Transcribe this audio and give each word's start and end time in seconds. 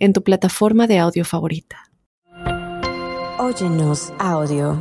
en 0.00 0.12
tu 0.12 0.24
plataforma 0.24 0.86
de 0.86 0.98
audio 0.98 1.24
favorita. 1.24 1.90
Óyenos 3.38 4.12
audio. 4.18 4.76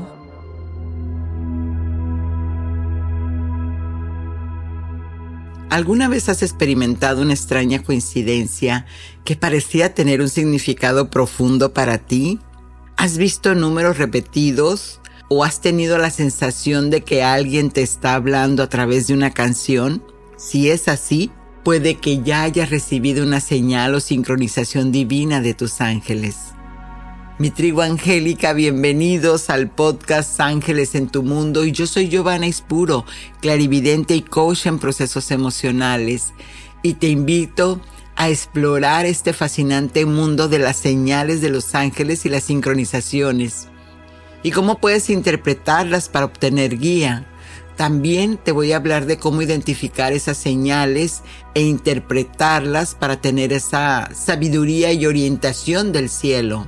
¿Alguna 5.69 6.07
vez 6.07 6.29
has 6.29 6.41
experimentado 6.41 7.21
una 7.21 7.33
extraña 7.33 7.83
coincidencia 7.83 8.87
que 9.23 9.35
parecía 9.35 9.93
tener 9.93 10.19
un 10.19 10.29
significado 10.29 11.11
profundo 11.11 11.73
para 11.73 11.99
ti? 11.99 12.39
¿Has 12.97 13.17
visto 13.17 13.53
números 13.53 13.97
repetidos 13.97 14.99
o 15.29 15.43
has 15.43 15.61
tenido 15.61 15.99
la 15.99 16.09
sensación 16.09 16.89
de 16.89 17.01
que 17.01 17.23
alguien 17.23 17.69
te 17.69 17.81
está 17.81 18.15
hablando 18.15 18.63
a 18.63 18.67
través 18.67 19.07
de 19.07 19.13
una 19.13 19.31
canción? 19.31 20.03
Si 20.37 20.69
es 20.69 20.87
así, 20.87 21.31
Puede 21.63 21.95
que 21.95 22.21
ya 22.23 22.43
hayas 22.43 22.69
recibido 22.69 23.23
una 23.23 23.41
señal 23.41 23.93
o 23.93 23.99
sincronización 23.99 24.93
divina 24.93 25.41
de 25.41 25.53
tus 25.53 25.81
ángeles. 25.81 26.37
Mi 27.37 27.49
tribu 27.49 27.81
angélica, 27.81 28.53
bienvenidos 28.53 29.49
al 29.49 29.69
podcast 29.69 30.39
Ángeles 30.39 30.95
en 30.95 31.09
tu 31.09 31.21
Mundo 31.21 31.65
y 31.65 31.73
yo 31.73 31.85
soy 31.85 32.07
Giovanna 32.07 32.47
Ispuro, 32.47 33.05
clarividente 33.41 34.15
y 34.15 34.21
coach 34.21 34.67
en 34.67 34.79
procesos 34.79 35.31
emocionales 35.31 36.33
y 36.81 36.93
te 36.93 37.07
invito 37.07 37.81
a 38.15 38.29
explorar 38.29 39.05
este 39.05 39.33
fascinante 39.33 40.05
mundo 40.05 40.47
de 40.47 40.59
las 40.59 40.77
señales 40.77 41.41
de 41.41 41.49
los 41.49 41.75
ángeles 41.75 42.25
y 42.25 42.29
las 42.29 42.43
sincronizaciones 42.43 43.67
y 44.43 44.51
cómo 44.51 44.79
puedes 44.79 45.09
interpretarlas 45.09 46.07
para 46.09 46.25
obtener 46.25 46.77
guía 46.77 47.25
también 47.79 48.35
te 48.35 48.51
voy 48.51 48.73
a 48.73 48.75
hablar 48.75 49.05
de 49.05 49.17
cómo 49.17 49.41
identificar 49.41 50.11
esas 50.11 50.35
señales 50.35 51.21
e 51.53 51.61
interpretarlas 51.61 52.93
para 52.93 53.21
tener 53.21 53.53
esa 53.53 54.09
sabiduría 54.13 54.91
y 54.91 55.05
orientación 55.05 55.93
del 55.93 56.09
cielo. 56.09 56.67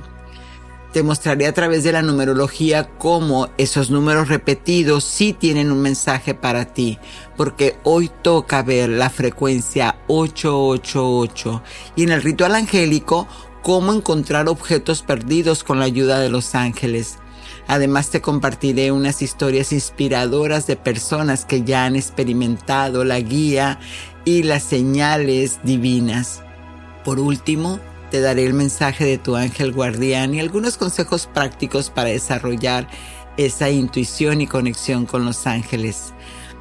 Te 0.94 1.02
mostraré 1.02 1.46
a 1.46 1.52
través 1.52 1.84
de 1.84 1.92
la 1.92 2.00
numerología 2.00 2.88
cómo 2.96 3.50
esos 3.58 3.90
números 3.90 4.28
repetidos 4.28 5.04
sí 5.04 5.34
tienen 5.34 5.70
un 5.70 5.82
mensaje 5.82 6.32
para 6.32 6.72
ti, 6.72 6.98
porque 7.36 7.76
hoy 7.82 8.10
toca 8.22 8.62
ver 8.62 8.88
la 8.88 9.10
frecuencia 9.10 9.96
888 10.08 11.62
y 11.94 12.04
en 12.04 12.12
el 12.12 12.22
ritual 12.22 12.54
angélico 12.54 13.28
cómo 13.60 13.92
encontrar 13.92 14.48
objetos 14.48 15.02
perdidos 15.02 15.62
con 15.62 15.78
la 15.78 15.84
ayuda 15.84 16.20
de 16.20 16.30
los 16.30 16.54
ángeles. 16.54 17.18
Además 17.68 18.10
te 18.10 18.20
compartiré 18.20 18.92
unas 18.92 19.22
historias 19.22 19.72
inspiradoras 19.72 20.66
de 20.66 20.76
personas 20.76 21.44
que 21.44 21.62
ya 21.62 21.84
han 21.84 21.96
experimentado 21.96 23.04
la 23.04 23.20
guía 23.20 23.78
y 24.24 24.42
las 24.42 24.62
señales 24.62 25.60
divinas. 25.62 26.42
Por 27.04 27.18
último, 27.18 27.80
te 28.10 28.20
daré 28.20 28.44
el 28.44 28.54
mensaje 28.54 29.04
de 29.04 29.18
tu 29.18 29.36
ángel 29.36 29.72
guardián 29.72 30.34
y 30.34 30.40
algunos 30.40 30.76
consejos 30.76 31.28
prácticos 31.32 31.88
para 31.88 32.10
desarrollar 32.10 32.86
esa 33.36 33.70
intuición 33.70 34.40
y 34.40 34.46
conexión 34.46 35.06
con 35.06 35.24
los 35.24 35.46
ángeles. 35.46 36.12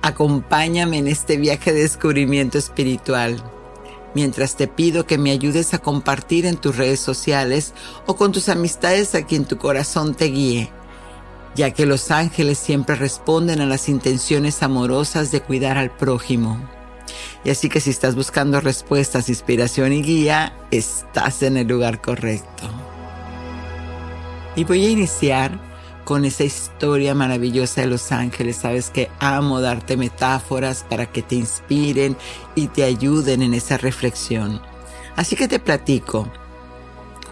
Acompáñame 0.01 0.97
en 0.97 1.07
este 1.07 1.37
viaje 1.37 1.73
de 1.73 1.81
descubrimiento 1.81 2.57
espiritual 2.57 3.43
mientras 4.13 4.55
te 4.55 4.67
pido 4.67 5.05
que 5.05 5.17
me 5.17 5.31
ayudes 5.31 5.73
a 5.73 5.79
compartir 5.79 6.45
en 6.45 6.57
tus 6.57 6.75
redes 6.75 6.99
sociales 6.99 7.73
o 8.07 8.17
con 8.17 8.33
tus 8.33 8.49
amistades 8.49 9.15
a 9.15 9.25
quien 9.25 9.45
tu 9.45 9.57
corazón 9.57 10.15
te 10.15 10.25
guíe 10.25 10.69
ya 11.55 11.71
que 11.71 11.85
los 11.85 12.11
ángeles 12.11 12.57
siempre 12.57 12.95
responden 12.95 13.61
a 13.61 13.65
las 13.65 13.89
intenciones 13.89 14.63
amorosas 14.63 15.31
de 15.31 15.41
cuidar 15.41 15.77
al 15.77 15.91
prójimo. 15.91 16.57
Y 17.43 17.49
así 17.49 17.69
que 17.69 17.79
si 17.79 17.89
estás 17.89 18.15
buscando 18.15 18.61
respuestas, 18.61 19.29
inspiración 19.29 19.93
y 19.93 20.01
guía, 20.01 20.53
estás 20.71 21.43
en 21.43 21.57
el 21.57 21.67
lugar 21.67 22.01
correcto. 22.01 22.69
Y 24.55 24.63
voy 24.63 24.85
a 24.85 24.89
iniciar 24.89 25.59
con 26.03 26.25
esa 26.25 26.43
historia 26.43 27.15
maravillosa 27.15 27.81
de 27.81 27.87
los 27.87 28.11
ángeles. 28.11 28.57
Sabes 28.57 28.89
que 28.89 29.09
amo 29.19 29.61
darte 29.61 29.97
metáforas 29.97 30.85
para 30.87 31.05
que 31.05 31.21
te 31.21 31.35
inspiren 31.35 32.17
y 32.55 32.67
te 32.67 32.83
ayuden 32.83 33.41
en 33.41 33.53
esa 33.53 33.77
reflexión. 33.77 34.61
Así 35.15 35.35
que 35.35 35.47
te 35.47 35.59
platico 35.59 36.27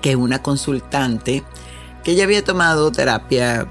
que 0.01 0.15
una 0.15 0.41
consultante 0.41 1.43
que 2.03 2.15
ya 2.15 2.23
había 2.23 2.43
tomado 2.43 2.91
terapia 2.91 3.67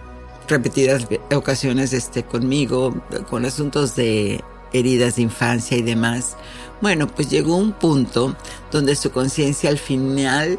repetidas 0.49 1.07
ocasiones 1.35 1.93
este, 1.93 2.25
conmigo 2.25 2.95
con 3.29 3.45
asuntos 3.45 3.95
de 3.95 4.43
heridas 4.73 5.17
de 5.17 5.23
infancia 5.23 5.77
y 5.77 5.83
demás. 5.83 6.37
Bueno, 6.81 7.07
pues 7.07 7.29
llegó 7.29 7.57
un 7.57 7.73
punto 7.73 8.37
donde 8.71 8.95
su 8.95 9.11
conciencia 9.11 9.71
al 9.71 9.79
final 9.79 10.59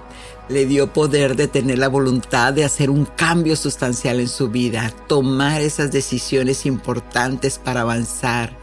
le 0.49 0.65
dio 0.65 0.91
poder 0.91 1.35
de 1.35 1.47
tener 1.47 1.77
la 1.77 1.87
voluntad 1.87 2.53
de 2.53 2.65
hacer 2.65 2.89
un 2.89 3.05
cambio 3.05 3.55
sustancial 3.55 4.19
en 4.19 4.27
su 4.27 4.49
vida, 4.49 4.91
tomar 5.07 5.61
esas 5.61 5.91
decisiones 5.91 6.65
importantes 6.65 7.59
para 7.59 7.81
avanzar. 7.81 8.57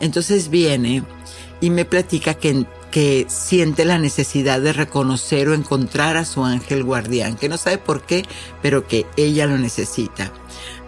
Entonces 0.00 0.48
viene 0.48 1.02
y 1.60 1.70
me 1.70 1.84
platica 1.84 2.34
que, 2.34 2.64
que 2.94 3.26
siente 3.28 3.84
la 3.84 3.98
necesidad 3.98 4.60
de 4.60 4.72
reconocer 4.72 5.48
o 5.48 5.54
encontrar 5.54 6.16
a 6.16 6.24
su 6.24 6.44
ángel 6.44 6.84
guardián, 6.84 7.34
que 7.34 7.48
no 7.48 7.58
sabe 7.58 7.76
por 7.76 8.02
qué, 8.02 8.22
pero 8.62 8.86
que 8.86 9.04
ella 9.16 9.48
lo 9.48 9.58
necesita. 9.58 10.30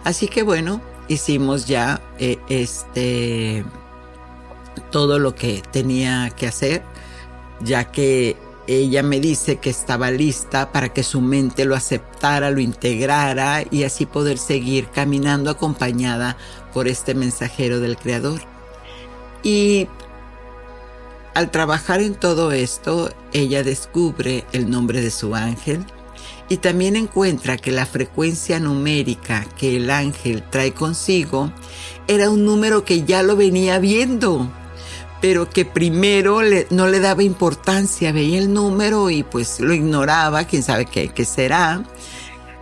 Así 0.05 0.29
que 0.29 0.41
bueno, 0.41 0.79
hicimos 1.09 1.67
ya 1.67 1.99
eh, 2.17 2.37
este 2.47 3.65
todo 4.89 5.19
lo 5.19 5.35
que 5.35 5.61
tenía 5.69 6.29
que 6.29 6.47
hacer, 6.47 6.81
ya 7.59 7.91
que 7.91 8.37
ella 8.67 9.03
me 9.03 9.19
dice 9.19 9.57
que 9.57 9.69
estaba 9.69 10.09
lista 10.09 10.71
para 10.71 10.93
que 10.93 11.03
su 11.03 11.19
mente 11.19 11.65
lo 11.65 11.75
aceptara, 11.75 12.51
lo 12.51 12.61
integrara 12.61 13.65
y 13.69 13.83
así 13.83 14.05
poder 14.05 14.37
seguir 14.37 14.87
caminando 14.91 15.51
acompañada 15.51 16.37
por 16.73 16.87
este 16.87 17.13
mensajero 17.15 17.81
del 17.81 17.97
Creador. 17.97 18.39
Y 19.43 19.89
al 21.37 21.51
trabajar 21.51 22.01
en 22.01 22.15
todo 22.15 22.51
esto, 22.51 23.11
ella 23.31 23.61
descubre 23.61 24.43
el 24.53 24.71
nombre 24.71 25.01
de 25.01 25.11
su 25.11 25.35
ángel, 25.35 25.85
y 26.49 26.57
también 26.57 26.95
encuentra 26.95 27.57
que 27.57 27.69
la 27.69 27.85
frecuencia 27.85 28.59
numérica 28.59 29.45
que 29.55 29.75
el 29.75 29.91
ángel 29.91 30.41
trae 30.49 30.73
consigo 30.73 31.51
era 32.07 32.31
un 32.31 32.43
número 32.43 32.83
que 32.83 33.03
ya 33.03 33.21
lo 33.21 33.35
venía 33.35 33.77
viendo, 33.77 34.49
pero 35.21 35.47
que 35.47 35.63
primero 35.63 36.39
no 36.71 36.87
le 36.87 36.99
daba 36.99 37.21
importancia, 37.21 38.11
veía 38.11 38.39
el 38.39 38.51
número 38.51 39.11
y 39.11 39.21
pues 39.21 39.59
lo 39.59 39.75
ignoraba, 39.75 40.45
quién 40.45 40.63
sabe 40.63 40.85
qué, 40.85 41.09
qué 41.09 41.23
será, 41.23 41.83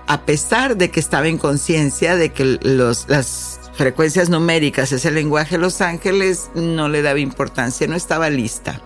a 0.06 0.22
pesar 0.26 0.76
de 0.76 0.92
que 0.92 1.00
estaba 1.00 1.30
en 1.30 1.38
conciencia 1.38 2.18
de 2.18 2.34
que 2.34 2.60
los, 2.62 3.08
las 3.08 3.65
frecuencias 3.76 4.30
numéricas 4.30 4.92
es 4.92 5.06
el 5.06 5.16
lenguaje 5.16 5.56
de 5.56 5.62
los 5.62 5.82
ángeles, 5.82 6.50
no 6.56 6.90
le 6.90 7.02
daba 7.02 7.20
importancia, 7.20 7.88
no 7.88 7.96
estaba 7.96 8.30
lista. 8.30 8.82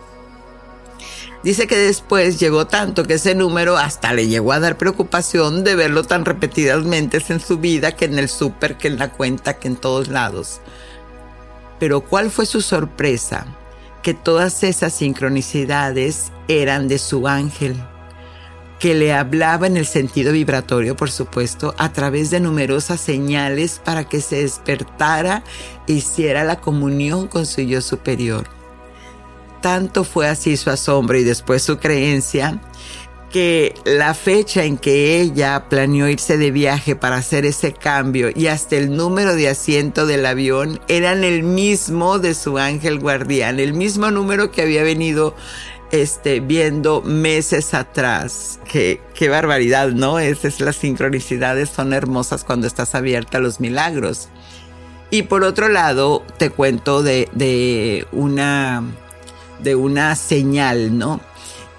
Dice 1.44 1.68
que 1.68 1.78
después 1.78 2.38
llegó 2.38 2.68
tanto 2.68 3.06
que 3.06 3.14
ese 3.14 3.34
número 3.34 3.78
hasta 3.78 4.14
le 4.14 4.28
llegó 4.28 4.52
a 4.52 4.60
dar 4.60 4.78
preocupación 4.78 5.64
de 5.64 5.76
verlo 5.76 6.04
tan 6.04 6.26
repetidamente 6.26 7.24
en 7.30 7.40
su 7.40 7.60
vida 7.60 7.94
que 7.94 8.06
en 8.06 8.20
el 8.20 8.28
súper, 8.28 8.78
que 8.78 8.90
en 8.90 9.00
la 9.00 9.12
cuenta, 9.12 9.54
que 9.54 9.70
en 9.70 9.78
todos 9.78 10.10
lados. 10.10 10.60
Pero 11.80 12.02
¿cuál 12.02 12.30
fue 12.30 12.46
su 12.46 12.60
sorpresa? 12.60 13.46
Que 14.04 14.14
todas 14.14 14.64
esas 14.64 14.94
sincronicidades 14.94 16.34
eran 16.50 16.90
de 16.90 17.00
su 17.00 17.26
ángel, 17.26 17.82
que 18.80 18.96
le 18.96 19.14
hablaba 19.14 19.68
en 19.68 19.76
el 19.76 19.86
sentido 19.86 20.32
vibratorio, 20.32 20.96
por 20.96 21.12
supuesto, 21.12 21.76
a 21.78 21.92
través 21.92 22.30
de 22.30 22.40
numerosas 22.40 23.02
señales 23.02 23.82
para 23.84 24.06
que 24.06 24.22
se 24.22 24.38
despertara 24.38 25.44
e 25.88 25.94
hiciera 25.94 26.46
la 26.46 26.62
comunión 26.62 27.28
con 27.28 27.46
su 27.46 27.62
yo 27.62 27.82
superior. 27.82 28.48
Tanto 29.62 30.06
fue 30.06 30.30
así 30.30 30.56
su 30.56 30.70
asombro 30.70 31.18
y 31.18 31.26
después 31.26 31.62
su 31.62 31.78
creencia 31.78 32.62
que 33.30 33.76
la 33.86 34.14
fecha 34.14 34.64
en 34.64 34.78
que 34.78 35.22
ella 35.22 35.66
planeó 35.70 36.08
irse 36.08 36.38
de 36.38 36.52
viaje 36.52 36.96
para 36.96 37.18
hacer 37.18 37.46
ese 37.46 37.74
cambio 37.74 38.30
y 38.34 38.48
hasta 38.48 38.76
el 38.76 38.96
número 38.96 39.36
de 39.36 39.50
asiento 39.50 40.08
del 40.08 40.26
avión 40.26 40.80
eran 40.88 41.24
el 41.24 41.44
mismo 41.44 42.18
de 42.18 42.34
su 42.34 42.58
ángel 42.58 43.00
guardián, 43.00 43.60
el 43.60 43.74
mismo 43.74 44.10
número 44.10 44.52
que 44.52 44.64
había 44.64 44.84
venido 44.84 45.36
este, 45.92 46.40
viendo 46.40 47.02
meses 47.02 47.74
atrás. 47.74 48.60
Qué, 48.70 49.02
qué 49.14 49.30
barbaridad, 49.30 49.90
¿no? 49.90 50.20
Esas 50.20 50.60
las 50.60 50.76
sincronicidades 50.76 51.70
son 51.70 51.94
hermosas 51.94 52.44
cuando 52.44 52.68
estás 52.68 52.96
abierta 52.96 53.38
a 53.38 53.42
los 53.42 53.60
milagros. 53.60 54.30
Y 55.12 55.24
por 55.24 55.44
otro 55.44 55.70
lado, 55.70 56.24
te 56.38 56.52
cuento 56.52 57.02
de, 57.02 57.30
de 57.34 58.06
una, 58.12 58.84
de 59.64 59.76
una 59.76 60.16
señal, 60.16 60.98
¿no? 60.98 61.20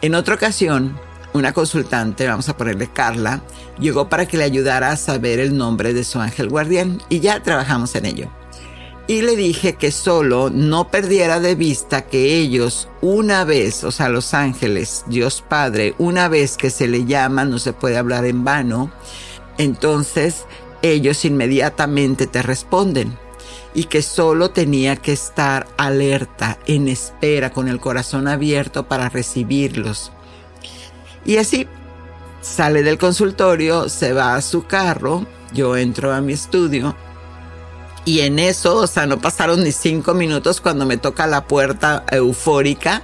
En 0.03 0.15
otra 0.15 0.35
ocasión, 0.35 0.99
una 1.33 1.53
consultante, 1.53 2.27
vamos 2.27 2.49
a 2.49 2.57
ponerle 2.57 2.89
Carla, 2.89 3.43
llegó 3.79 4.09
para 4.09 4.27
que 4.27 4.37
le 4.37 4.45
ayudara 4.45 4.91
a 4.91 4.97
saber 4.97 5.39
el 5.39 5.57
nombre 5.57 5.93
de 5.95 6.03
su 6.03 6.19
ángel 6.19 6.49
guardián 6.49 7.01
y 7.09 7.21
ya 7.21 7.43
trabajamos 7.43 7.95
en 7.95 8.07
ello 8.07 8.40
y 9.11 9.23
le 9.23 9.35
dije 9.35 9.73
que 9.73 9.91
solo 9.91 10.51
no 10.51 10.89
perdiera 10.89 11.41
de 11.41 11.57
vista 11.57 12.03
que 12.03 12.37
ellos 12.37 12.89
una 13.01 13.45
vez, 13.45 13.83
o 13.83 13.91
sea, 13.91 14.09
los 14.09 14.35
ángeles, 14.35 15.03
Dios 15.09 15.43
Padre, 15.49 15.97
una 15.99 16.29
vez 16.29 16.57
que 16.57 16.71
se 16.71 16.87
le 16.87 17.05
llama, 17.07 17.45
no 17.45 17.59
se 17.59 17.73
puede 17.73 17.99
hablar 17.99 18.25
en 18.25 18.45
vano, 18.45 18.93
entonces 19.59 20.45
ellos 20.83 21.25
inmediatamente 21.25 22.29
te 22.29 22.41
responden 22.41 23.19
y 23.75 23.87
que 23.87 24.01
solo 24.01 24.51
tenía 24.51 24.95
que 24.95 25.13
estar 25.13 25.67
alerta, 25.77 26.61
en 26.67 26.87
espera, 26.87 27.51
con 27.51 27.67
el 27.67 27.81
corazón 27.81 28.29
abierto 28.29 28.87
para 28.87 29.09
recibirlos. 29.09 30.13
Y 31.25 31.39
así 31.39 31.67
sale 32.43 32.85
del 32.85 32.97
consultorio, 32.97 33.89
se 33.89 34.13
va 34.13 34.37
a 34.37 34.41
su 34.41 34.69
carro, 34.69 35.27
yo 35.53 35.77
entro 35.77 36.15
a 36.15 36.21
mi 36.21 36.35
estudio 36.35 36.95
y 38.11 38.23
en 38.23 38.41
eso, 38.41 38.75
o 38.75 38.89
sea, 38.89 39.07
no 39.07 39.21
pasaron 39.21 39.63
ni 39.63 39.71
cinco 39.71 40.15
minutos 40.15 40.61
cuando 40.61 40.85
me 40.85 40.97
toca 40.97 41.29
la 41.29 41.47
puerta 41.47 42.05
eufórica 42.11 43.03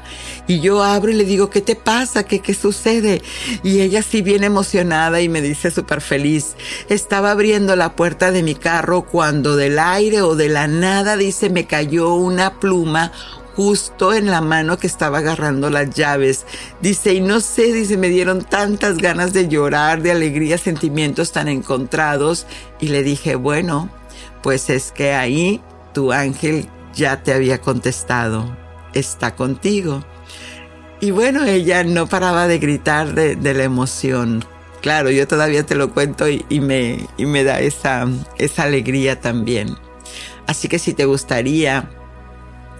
y 0.49 0.59
yo 0.59 0.83
abro 0.83 1.13
y 1.13 1.15
le 1.15 1.25
digo, 1.25 1.49
¿qué 1.49 1.61
te 1.61 1.77
pasa? 1.77 2.25
¿Qué, 2.25 2.41
qué 2.41 2.55
sucede? 2.55 3.23
Y 3.63 3.83
ella 3.83 4.03
sí 4.03 4.21
bien 4.21 4.43
emocionada 4.43 5.21
y 5.21 5.29
me 5.29 5.43
dice 5.43 5.71
súper 5.71 6.01
feliz, 6.01 6.57
estaba 6.89 7.31
abriendo 7.31 7.77
la 7.77 7.95
puerta 7.95 8.33
de 8.33 8.43
mi 8.43 8.57
carro 8.57 9.03
cuando 9.03 9.55
del 9.55 9.79
aire 9.79 10.23
o 10.23 10.35
de 10.35 10.49
la 10.49 10.67
nada, 10.67 11.17
dice, 11.17 11.51
me 11.51 11.67
cayó 11.67 12.15
una 12.15 12.59
pluma 12.59 13.13
justo 13.55 14.13
en 14.13 14.27
la 14.27 14.41
mano 14.41 14.77
que 14.77 14.89
estaba 14.89 15.19
agarrando 15.19 15.71
las 15.71 15.91
llaves. 15.91 16.47
Dice, 16.83 17.15
y 17.15 17.21
no 17.21 17.39
sé, 17.39 17.73
dice, 17.73 17.97
me 17.97 18.09
dieron 18.09 18.43
tantas 18.43 18.97
ganas 18.97 19.33
de 19.33 19.47
llorar, 19.47 20.03
de 20.03 20.11
alegría, 20.11 20.59
sentimientos 20.59 21.31
tan 21.31 21.47
encontrados. 21.47 22.49
Y 22.81 22.89
le 22.89 23.05
dije, 23.05 23.37
bueno, 23.37 23.89
pues 24.47 24.71
es 24.71 24.93
que 24.93 25.13
ahí 25.13 25.61
tu 25.93 26.13
ángel 26.13 26.69
ya 26.95 27.21
te 27.21 27.33
había 27.33 27.61
contestado, 27.61 28.57
está 28.95 29.35
contigo. 29.35 30.05
Y 31.01 31.11
bueno, 31.11 31.45
ella 31.45 31.83
no 31.83 32.07
paraba 32.07 32.47
de 32.47 32.61
gritar 32.61 33.13
de, 33.13 33.55
la 33.55 33.65
emoción. 33.65 34.45
Claro, 34.83 35.11
yo 35.11 35.27
todavía 35.27 35.67
te 35.67 35.75
lo 35.75 35.93
cuento 35.93 36.29
y, 36.29 36.45
me, 36.61 37.09
y 37.17 37.27
me 37.27 37.43
da 37.43 37.59
esa, 37.59 38.07
esa 38.39 38.63
alegría 38.63 39.21
también. 39.21 39.77
Así 40.47 40.69
que 40.69 40.79
si 40.79 40.95
te 40.95 41.07
gustaría 41.07 41.91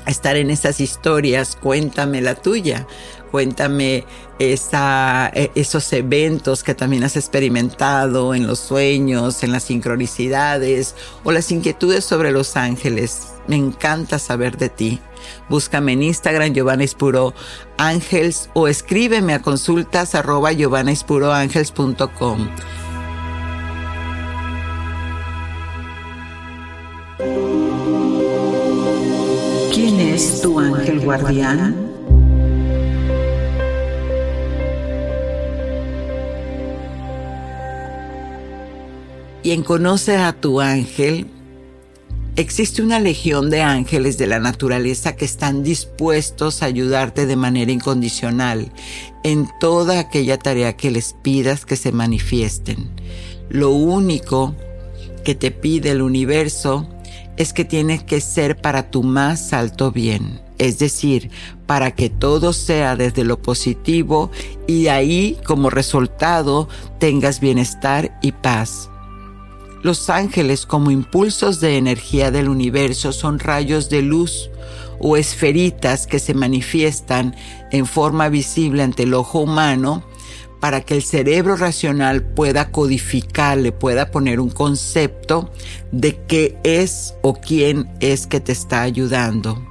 estar 0.07 0.37
en 0.37 0.51
esas 0.51 0.81
historias, 0.81 1.57
cuéntame 1.61 2.21
la 2.21 2.37
tuya 2.37 2.87
cuéntame 3.31 4.05
esa, 4.39 5.31
e, 5.35 5.51
esos 5.55 5.93
eventos 5.93 6.63
que 6.63 6.75
también 6.75 7.05
has 7.05 7.17
experimentado 7.17 8.35
en 8.35 8.47
los 8.47 8.59
sueños, 8.59 9.43
en 9.43 9.53
las 9.53 9.65
sincronicidades 9.65 10.95
o 11.25 11.33
las 11.33 11.51
inquietudes 11.51 12.05
sobre 12.05 12.33
los 12.33 12.57
ángeles. 12.57 13.29
Me 13.47 13.57
encanta 13.57 14.19
saber 14.19 14.57
de 14.57 14.69
ti. 14.69 15.01
Búscame 15.49 15.93
en 15.93 16.03
Instagram 16.03 16.53
Giovanna 16.53 16.85
Ispuro 16.85 17.35
Ángels 17.79 18.51
o 18.55 18.69
escríbeme 18.69 19.35
a 19.35 19.43
consultas 19.43 20.15
arroba 20.15 20.53
giovannaispuroangels.com. 20.53 22.49
¿Quién 29.73 30.01
es 30.01 30.41
tu 30.43 30.59
ángel 30.59 31.01
guardián? 31.01 31.96
Quien 39.47 39.63
conoce 39.63 40.17
a 40.17 40.33
tu 40.33 40.61
ángel, 40.61 41.29
existe 42.35 42.83
una 42.83 42.99
legión 42.99 43.49
de 43.49 43.63
ángeles 43.63 44.19
de 44.19 44.27
la 44.27 44.41
naturaleza 44.41 45.15
que 45.15 45.25
están 45.25 45.63
dispuestos 45.63 46.65
a 46.65 46.67
ayudarte 46.67 47.27
de 47.27 47.37
manera 47.37 47.71
incondicional 47.71 48.73
en 49.23 49.49
toda 49.61 50.01
aquella 50.01 50.37
tarea 50.37 50.77
que 50.77 50.91
les 50.91 51.13
pidas 51.23 51.65
que 51.65 51.77
se 51.77 51.93
manifiesten. 51.93 52.91
Lo 53.49 53.71
único 53.71 54.57
que 55.23 55.37
te 55.37 55.53
pide 55.53 55.93
el 55.93 56.03
universo 56.03 56.89
es 57.37 57.53
que 57.53 57.65
tienes 57.65 58.03
que 58.03 58.21
ser 58.21 58.61
para 58.61 58.91
tu 58.91 59.05
más 59.05 59.53
alto 59.53 59.93
bien, 59.93 60.41
es 60.59 60.81
decir, 60.81 61.31
para 61.67 61.93
que 61.93 62.11
todo 62.11 62.53
sea 62.53 62.97
desde 62.97 63.23
lo 63.23 63.41
positivo 63.41 64.33
y 64.67 64.89
ahí 64.89 65.39
como 65.47 65.71
resultado 65.71 66.69
tengas 66.99 67.39
bienestar 67.39 68.19
y 68.23 68.33
paz. 68.33 68.91
Los 69.87 70.11
ángeles 70.11 70.67
como 70.67 70.91
impulsos 70.91 71.61
de 71.61 71.77
energía 71.77 72.33
del 72.33 72.49
universo 72.49 73.13
son 73.13 73.39
rayos 73.39 73.89
de 73.89 74.03
luz 74.03 74.51
o 74.99 75.17
esferitas 75.17 76.09
que 76.09 76.19
se 76.19 76.35
manifiestan 76.35 77.37
en 77.71 77.87
forma 77.87 78.29
visible 78.29 78.83
ante 78.83 79.05
el 79.05 79.15
ojo 79.15 79.39
humano 79.39 80.03
para 80.59 80.81
que 80.81 80.95
el 80.97 81.05
cerebro 81.05 81.55
racional 81.55 82.25
pueda 82.25 82.73
codificar, 82.73 83.59
le 83.59 83.71
pueda 83.71 84.11
poner 84.11 84.41
un 84.41 84.51
concepto 84.51 85.53
de 85.93 86.17
qué 86.27 86.59
es 86.65 87.15
o 87.23 87.35
quién 87.35 87.89
es 88.01 88.27
que 88.27 88.41
te 88.41 88.51
está 88.51 88.83
ayudando. 88.83 89.65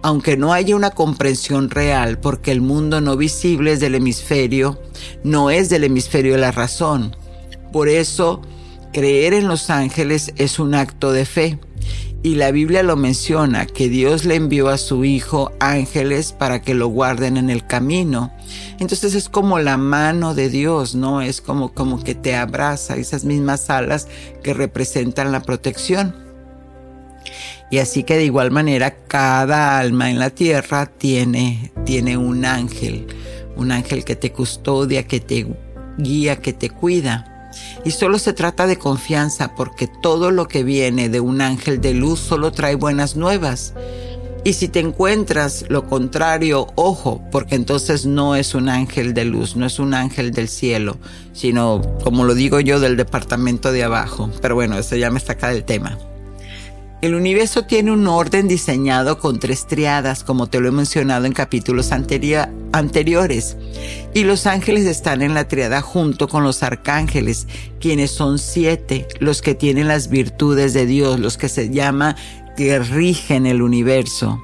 Aunque 0.00 0.38
no 0.38 0.54
haya 0.54 0.74
una 0.74 0.92
comprensión 0.92 1.68
real 1.68 2.18
porque 2.18 2.52
el 2.52 2.62
mundo 2.62 3.02
no 3.02 3.18
visible 3.18 3.72
es 3.72 3.80
del 3.80 3.96
hemisferio, 3.96 4.80
no 5.22 5.50
es 5.50 5.68
del 5.68 5.84
hemisferio 5.84 6.32
de 6.32 6.40
la 6.40 6.52
razón. 6.52 7.14
Por 7.70 7.90
eso, 7.90 8.40
Creer 8.92 9.32
en 9.32 9.48
los 9.48 9.70
ángeles 9.70 10.34
es 10.36 10.58
un 10.58 10.74
acto 10.74 11.12
de 11.12 11.24
fe. 11.24 11.58
Y 12.22 12.36
la 12.36 12.52
Biblia 12.52 12.84
lo 12.84 12.94
menciona, 12.94 13.66
que 13.66 13.88
Dios 13.88 14.24
le 14.24 14.36
envió 14.36 14.68
a 14.68 14.78
su 14.78 15.04
Hijo 15.04 15.50
ángeles 15.58 16.32
para 16.32 16.62
que 16.62 16.74
lo 16.74 16.86
guarden 16.86 17.36
en 17.36 17.50
el 17.50 17.66
camino. 17.66 18.32
Entonces 18.78 19.14
es 19.14 19.28
como 19.28 19.58
la 19.58 19.76
mano 19.76 20.34
de 20.34 20.48
Dios, 20.48 20.94
¿no? 20.94 21.20
Es 21.20 21.40
como, 21.40 21.72
como 21.72 22.04
que 22.04 22.14
te 22.14 22.36
abraza, 22.36 22.96
esas 22.96 23.24
mismas 23.24 23.70
alas 23.70 24.06
que 24.44 24.54
representan 24.54 25.32
la 25.32 25.40
protección. 25.40 26.14
Y 27.72 27.78
así 27.78 28.04
que 28.04 28.16
de 28.16 28.24
igual 28.24 28.50
manera 28.50 28.94
cada 29.08 29.78
alma 29.78 30.10
en 30.10 30.18
la 30.18 30.30
tierra 30.30 30.86
tiene, 30.86 31.72
tiene 31.86 32.18
un 32.18 32.44
ángel, 32.44 33.06
un 33.56 33.72
ángel 33.72 34.04
que 34.04 34.14
te 34.14 34.30
custodia, 34.30 35.06
que 35.06 35.18
te 35.18 35.46
guía, 35.96 36.36
que 36.36 36.52
te 36.52 36.68
cuida. 36.68 37.31
Y 37.84 37.90
solo 37.92 38.18
se 38.18 38.32
trata 38.32 38.66
de 38.66 38.76
confianza 38.76 39.54
porque 39.54 39.86
todo 39.86 40.30
lo 40.30 40.48
que 40.48 40.64
viene 40.64 41.08
de 41.08 41.20
un 41.20 41.40
ángel 41.40 41.80
de 41.80 41.94
luz 41.94 42.20
solo 42.20 42.52
trae 42.52 42.74
buenas 42.74 43.16
nuevas. 43.16 43.74
Y 44.44 44.54
si 44.54 44.66
te 44.66 44.80
encuentras 44.80 45.66
lo 45.68 45.86
contrario, 45.86 46.66
ojo, 46.74 47.22
porque 47.30 47.54
entonces 47.54 48.06
no 48.06 48.34
es 48.34 48.56
un 48.56 48.68
ángel 48.68 49.14
de 49.14 49.24
luz, 49.24 49.54
no 49.54 49.66
es 49.66 49.78
un 49.78 49.94
ángel 49.94 50.32
del 50.32 50.48
cielo, 50.48 50.96
sino, 51.32 51.80
como 52.02 52.24
lo 52.24 52.34
digo 52.34 52.58
yo, 52.58 52.80
del 52.80 52.96
departamento 52.96 53.70
de 53.70 53.84
abajo. 53.84 54.30
Pero 54.40 54.56
bueno, 54.56 54.76
eso 54.76 54.96
ya 54.96 55.10
me 55.10 55.20
saca 55.20 55.48
del 55.48 55.62
tema. 55.62 55.96
El 57.02 57.16
universo 57.16 57.64
tiene 57.64 57.90
un 57.90 58.06
orden 58.06 58.46
diseñado 58.46 59.18
con 59.18 59.40
tres 59.40 59.66
triadas, 59.66 60.22
como 60.22 60.46
te 60.46 60.60
lo 60.60 60.68
he 60.68 60.70
mencionado 60.70 61.26
en 61.26 61.32
capítulos 61.32 61.90
anteriores. 61.90 63.56
Y 64.14 64.22
los 64.22 64.46
ángeles 64.46 64.86
están 64.86 65.20
en 65.20 65.34
la 65.34 65.48
triada 65.48 65.80
junto 65.80 66.28
con 66.28 66.44
los 66.44 66.62
arcángeles, 66.62 67.48
quienes 67.80 68.12
son 68.12 68.38
siete, 68.38 69.08
los 69.18 69.42
que 69.42 69.56
tienen 69.56 69.88
las 69.88 70.10
virtudes 70.10 70.74
de 70.74 70.86
Dios, 70.86 71.18
los 71.18 71.38
que 71.38 71.48
se 71.48 71.70
llama 71.70 72.14
que 72.56 72.78
rigen 72.78 73.46
el 73.46 73.62
universo. 73.62 74.40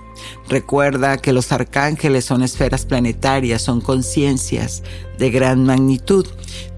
Recuerda 0.49 1.19
que 1.19 1.33
los 1.33 1.53
arcángeles 1.53 2.25
son 2.25 2.43
esferas 2.43 2.87
planetarias, 2.87 3.63
son 3.63 3.81
conciencias 3.81 4.83
de 5.17 5.31
gran 5.31 5.65
magnitud, 5.65 6.27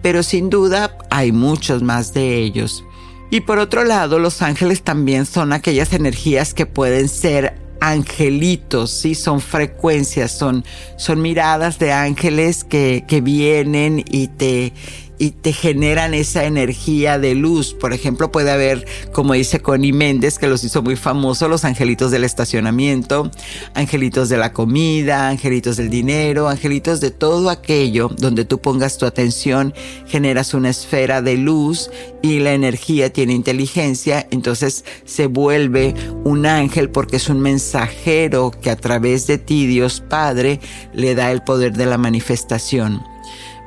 pero 0.03 0.23
sin 0.23 0.51
duda 0.51 0.99
hay 1.09 1.33
muchos 1.33 1.83
más 1.83 2.13
de 2.13 2.37
ellos. 2.37 2.85
Y 3.31 3.41
por 3.43 3.59
otro 3.59 3.85
lado, 3.85 4.19
los 4.19 4.43
ángeles 4.43 4.83
también 4.83 5.25
son 5.25 5.53
aquellas 5.53 5.93
energías 5.93 6.53
que 6.53 6.67
pueden 6.67 7.09
ser 7.09 7.55
angelitos, 7.81 8.91
sí, 8.91 9.15
son 9.15 9.41
frecuencias, 9.41 10.33
son, 10.33 10.65
son 10.97 11.23
miradas 11.23 11.79
de 11.79 11.93
ángeles 11.93 12.65
que, 12.65 13.05
que 13.09 13.21
vienen 13.21 14.05
y 14.07 14.29
te, 14.29 14.73
y 15.21 15.33
te 15.33 15.53
generan 15.53 16.15
esa 16.15 16.47
energía 16.47 17.19
de 17.19 17.35
luz. 17.35 17.75
Por 17.75 17.93
ejemplo, 17.93 18.33
puede 18.33 18.51
haber, 18.51 18.87
como 19.13 19.35
dice 19.35 19.61
Connie 19.61 19.93
Méndez, 19.93 20.39
que 20.39 20.49
los 20.49 20.65
hizo 20.65 20.83
muy 20.83 20.97
famosos, 20.97 21.51
los 21.51 21.67
angelitos 21.67 22.11
del 22.11 22.25
estacionamiento, 22.25 23.31
angelitos 23.75 24.31
de 24.31 24.39
la 24.39 24.55
comida, 24.55 25.29
angelitos 25.29 25.77
del 25.77 25.91
dinero, 25.91 26.49
angelitos 26.49 27.03
de 27.03 27.11
todo 27.11 27.51
aquello 27.51 28.09
donde 28.17 28.47
tú 28.47 28.63
pongas 28.63 28.97
tu 28.97 29.05
atención, 29.05 29.75
generas 30.07 30.55
una 30.55 30.71
esfera 30.71 31.21
de 31.21 31.37
luz 31.37 31.91
y 32.23 32.39
la 32.39 32.55
energía 32.55 33.13
tiene 33.13 33.35
inteligencia, 33.35 34.27
entonces 34.31 34.87
se 35.05 35.27
vuelve 35.27 35.95
un 36.25 36.47
ángel 36.47 36.89
porque 36.89 37.17
es 37.17 37.29
un 37.29 37.41
mensajero 37.41 38.51
que 38.51 38.71
a 38.71 38.77
través 38.77 39.27
de 39.27 39.37
ti, 39.37 39.67
Dios 39.67 40.01
Padre, 40.01 40.61
le 40.95 41.15
da 41.15 41.31
el 41.31 41.43
poder 41.43 41.75
de 41.75 41.85
la 41.85 41.99
manifestación. 41.99 43.03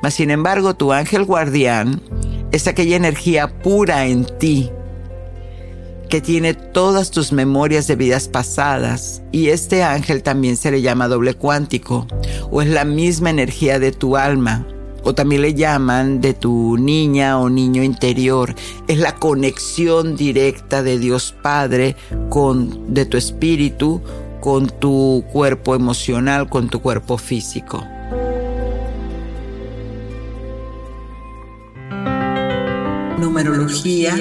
Mas 0.04 0.12
sin 0.12 0.30
embargo, 0.30 0.74
tu 0.74 0.92
ángel 0.92 1.24
guardián 1.24 1.98
es 2.52 2.66
aquella 2.66 2.94
energía 2.94 3.48
pura 3.48 4.04
en 4.04 4.26
ti 4.38 4.70
que 6.10 6.20
tiene 6.20 6.52
todas 6.52 7.10
tus 7.10 7.32
memorias 7.32 7.86
de 7.86 7.96
vidas 7.96 8.28
pasadas 8.28 9.22
y 9.32 9.48
este 9.48 9.82
ángel 9.82 10.22
también 10.22 10.58
se 10.58 10.70
le 10.70 10.82
llama 10.82 11.08
doble 11.08 11.32
cuántico 11.32 12.06
o 12.50 12.60
es 12.60 12.68
la 12.68 12.84
misma 12.84 13.30
energía 13.30 13.78
de 13.78 13.92
tu 13.92 14.18
alma 14.18 14.66
o 15.04 15.14
también 15.14 15.40
le 15.40 15.54
llaman 15.54 16.20
de 16.20 16.34
tu 16.34 16.76
niña 16.76 17.38
o 17.38 17.48
niño 17.48 17.82
interior. 17.82 18.54
Es 18.88 18.98
la 18.98 19.14
conexión 19.14 20.16
directa 20.16 20.82
de 20.82 20.98
Dios 20.98 21.34
Padre 21.40 21.96
con 22.28 22.92
de 22.92 23.06
tu 23.06 23.16
espíritu 23.16 24.02
con 24.42 24.68
tu 24.68 25.24
cuerpo 25.32 25.74
emocional, 25.74 26.50
con 26.50 26.68
tu 26.68 26.82
cuerpo 26.82 27.16
físico. 27.16 27.82
Numerología. 33.34 34.14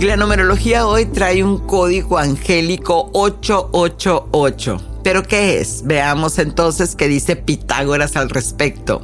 La 0.00 0.16
numerología 0.16 0.88
hoy 0.88 1.06
trae 1.06 1.44
un 1.44 1.58
código 1.58 2.18
angélico 2.18 3.10
888. 3.12 4.80
¿Pero 5.04 5.22
qué 5.22 5.60
es? 5.60 5.82
Veamos 5.84 6.40
entonces 6.40 6.96
qué 6.96 7.06
dice 7.06 7.36
Pitágoras 7.36 8.16
al 8.16 8.28
respecto. 8.28 9.02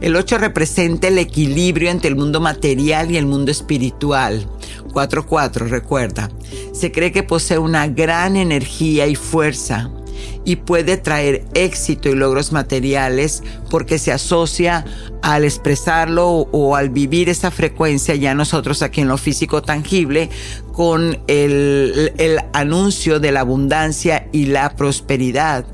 El 0.00 0.16
8 0.16 0.38
representa 0.38 1.06
el 1.06 1.18
equilibrio 1.18 1.88
entre 1.88 2.08
el 2.08 2.16
mundo 2.16 2.40
material 2.40 3.12
y 3.12 3.16
el 3.16 3.26
mundo 3.26 3.52
espiritual. 3.52 4.48
4-4, 4.92 5.68
recuerda. 5.68 6.32
Se 6.72 6.90
cree 6.90 7.12
que 7.12 7.22
posee 7.22 7.58
una 7.58 7.86
gran 7.86 8.34
energía 8.34 9.06
y 9.06 9.14
fuerza 9.14 9.88
y 10.44 10.56
puede 10.56 10.96
traer 10.96 11.44
éxito 11.54 12.08
y 12.08 12.14
logros 12.14 12.52
materiales 12.52 13.42
porque 13.70 13.98
se 13.98 14.12
asocia 14.12 14.84
al 15.22 15.44
expresarlo 15.44 16.48
o, 16.52 16.76
al 16.76 16.90
vivir 16.90 17.28
esa 17.28 17.50
frecuencia 17.50 18.14
ya 18.14 18.34
nosotros 18.34 18.82
aquí 18.82 19.00
en 19.00 19.08
lo 19.08 19.16
físico 19.16 19.62
tangible 19.62 20.30
con 20.72 21.18
el, 21.28 22.12
el 22.18 22.40
anuncio 22.52 23.20
de 23.20 23.32
la 23.32 23.40
abundancia 23.40 24.28
y 24.32 24.46
la 24.46 24.76
prosperidad. 24.76 25.64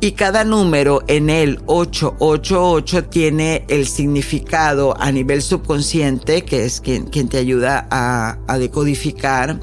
Y 0.00 0.12
cada 0.12 0.44
número 0.44 1.02
en 1.06 1.30
el 1.30 1.60
888 1.66 3.04
tiene 3.04 3.64
el 3.68 3.86
significado 3.86 4.94
a 5.00 5.10
nivel 5.10 5.40
subconsciente, 5.40 6.42
que 6.42 6.64
es 6.64 6.80
quien, 6.80 7.04
quien 7.04 7.28
te 7.28 7.38
ayuda 7.38 7.86
a, 7.90 8.36
a 8.46 8.58
decodificar, 8.58 9.58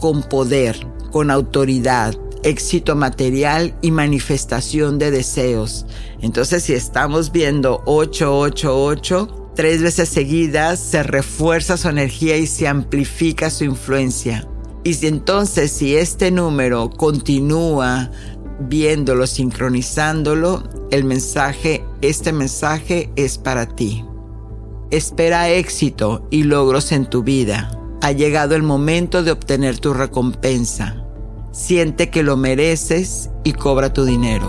con 0.00 0.22
poder, 0.22 0.86
con 1.10 1.30
autoridad, 1.30 2.16
éxito 2.46 2.94
material 2.94 3.74
y 3.82 3.90
manifestación 3.90 4.98
de 4.98 5.10
deseos. 5.10 5.84
Entonces, 6.20 6.62
si 6.62 6.74
estamos 6.74 7.32
viendo 7.32 7.82
888, 7.86 9.50
tres 9.56 9.82
veces 9.82 10.08
seguidas, 10.08 10.78
se 10.78 11.02
refuerza 11.02 11.76
su 11.76 11.88
energía 11.88 12.36
y 12.36 12.46
se 12.46 12.68
amplifica 12.68 13.50
su 13.50 13.64
influencia. 13.64 14.48
Y 14.84 14.94
si 14.94 15.08
entonces, 15.08 15.72
si 15.72 15.96
este 15.96 16.30
número 16.30 16.88
continúa 16.90 18.12
viéndolo, 18.60 19.26
sincronizándolo, 19.26 20.62
el 20.92 21.02
mensaje, 21.02 21.84
este 22.00 22.32
mensaje 22.32 23.10
es 23.16 23.38
para 23.38 23.66
ti. 23.66 24.04
Espera 24.92 25.50
éxito 25.50 26.28
y 26.30 26.44
logros 26.44 26.92
en 26.92 27.10
tu 27.10 27.24
vida. 27.24 27.76
Ha 28.02 28.12
llegado 28.12 28.54
el 28.54 28.62
momento 28.62 29.24
de 29.24 29.32
obtener 29.32 29.80
tu 29.80 29.92
recompensa. 29.92 31.05
Siente 31.56 32.10
que 32.10 32.22
lo 32.22 32.36
mereces 32.36 33.30
y 33.42 33.54
cobra 33.54 33.90
tu 33.90 34.04
dinero. 34.04 34.46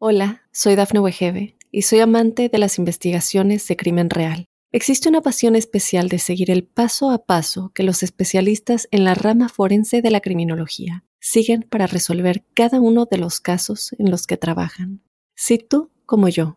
Hola, 0.00 0.42
soy 0.50 0.76
Dafne 0.76 1.00
Wegebe 1.00 1.56
y 1.70 1.82
soy 1.82 2.00
amante 2.00 2.48
de 2.48 2.56
las 2.56 2.78
investigaciones 2.78 3.68
de 3.68 3.76
crimen 3.76 4.08
real. 4.08 4.46
Existe 4.72 5.10
una 5.10 5.20
pasión 5.20 5.56
especial 5.56 6.08
de 6.08 6.18
seguir 6.18 6.50
el 6.50 6.64
paso 6.64 7.10
a 7.10 7.26
paso 7.26 7.70
que 7.74 7.82
los 7.82 8.02
especialistas 8.02 8.88
en 8.92 9.04
la 9.04 9.14
rama 9.14 9.50
forense 9.50 10.00
de 10.00 10.10
la 10.10 10.22
criminología 10.22 11.04
siguen 11.20 11.66
para 11.68 11.86
resolver 11.86 12.46
cada 12.54 12.80
uno 12.80 13.04
de 13.04 13.18
los 13.18 13.40
casos 13.40 13.94
en 13.98 14.10
los 14.10 14.26
que 14.26 14.38
trabajan. 14.38 15.02
Si 15.36 15.58
tú, 15.58 15.90
como 16.06 16.28
yo, 16.30 16.56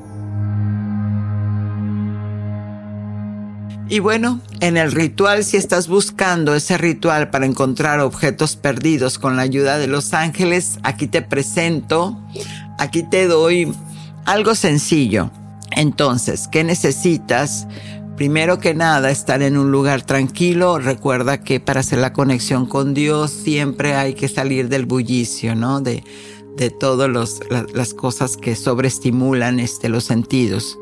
Y 3.91 3.99
bueno, 3.99 4.39
en 4.61 4.77
el 4.77 4.93
ritual, 4.93 5.43
si 5.43 5.57
estás 5.57 5.89
buscando 5.89 6.55
ese 6.55 6.77
ritual 6.77 7.29
para 7.29 7.45
encontrar 7.45 7.99
objetos 7.99 8.55
perdidos 8.55 9.19
con 9.19 9.35
la 9.35 9.41
ayuda 9.41 9.79
de 9.79 9.87
los 9.87 10.13
ángeles, 10.13 10.79
aquí 10.83 11.07
te 11.07 11.21
presento, 11.21 12.17
aquí 12.77 13.03
te 13.03 13.27
doy 13.27 13.73
algo 14.23 14.55
sencillo. 14.55 15.29
Entonces, 15.71 16.47
¿qué 16.49 16.63
necesitas? 16.63 17.67
Primero 18.15 18.59
que 18.59 18.73
nada, 18.73 19.11
estar 19.11 19.41
en 19.41 19.57
un 19.57 19.73
lugar 19.73 20.03
tranquilo. 20.03 20.79
Recuerda 20.79 21.41
que 21.41 21.59
para 21.59 21.81
hacer 21.81 21.99
la 21.99 22.13
conexión 22.13 22.67
con 22.67 22.93
Dios 22.93 23.29
siempre 23.29 23.95
hay 23.95 24.13
que 24.13 24.29
salir 24.29 24.69
del 24.69 24.85
bullicio, 24.85 25.53
¿no? 25.53 25.81
De, 25.81 26.05
de 26.55 26.69
todas 26.69 27.09
las 27.73 27.93
cosas 27.93 28.37
que 28.37 28.55
sobreestimulan 28.55 29.59
este, 29.59 29.89
los 29.89 30.05
sentidos. 30.05 30.77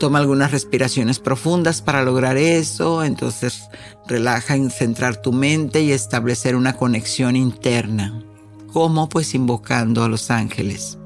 Toma 0.00 0.18
algunas 0.18 0.50
respiraciones 0.50 1.18
profundas 1.18 1.82
para 1.82 2.02
lograr 2.02 2.38
eso, 2.38 3.04
entonces 3.04 3.68
relaja 4.08 4.56
en 4.56 4.70
centrar 4.70 5.20
tu 5.20 5.30
mente 5.30 5.82
y 5.82 5.92
establecer 5.92 6.56
una 6.56 6.72
conexión 6.72 7.36
interna. 7.36 8.24
¿Cómo? 8.72 9.10
Pues 9.10 9.34
invocando 9.34 10.02
a 10.02 10.08
los 10.08 10.30
ángeles. 10.30 10.96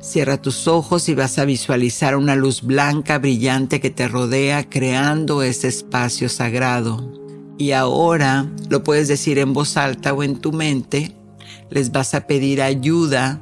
Cierra 0.00 0.40
tus 0.40 0.68
ojos 0.68 1.08
y 1.08 1.16
vas 1.16 1.36
a 1.40 1.44
visualizar 1.44 2.14
una 2.16 2.36
luz 2.36 2.62
blanca 2.62 3.18
brillante 3.18 3.80
que 3.80 3.90
te 3.90 4.06
rodea 4.06 4.70
creando 4.70 5.42
ese 5.42 5.66
espacio 5.66 6.28
sagrado. 6.28 7.12
Y 7.58 7.72
ahora 7.72 8.48
lo 8.68 8.84
puedes 8.84 9.08
decir 9.08 9.40
en 9.40 9.52
voz 9.52 9.76
alta 9.76 10.12
o 10.12 10.22
en 10.22 10.36
tu 10.36 10.52
mente, 10.52 11.16
les 11.70 11.90
vas 11.90 12.14
a 12.14 12.28
pedir 12.28 12.62
ayuda 12.62 13.40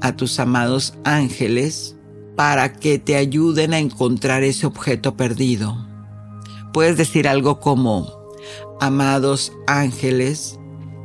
a 0.00 0.16
tus 0.16 0.40
amados 0.40 0.94
ángeles 1.04 1.95
para 2.36 2.74
que 2.74 2.98
te 2.98 3.16
ayuden 3.16 3.72
a 3.72 3.78
encontrar 3.78 4.42
ese 4.42 4.66
objeto 4.66 5.16
perdido. 5.16 5.76
Puedes 6.72 6.98
decir 6.98 7.26
algo 7.26 7.58
como, 7.58 8.12
amados 8.80 9.52
ángeles, 9.66 10.58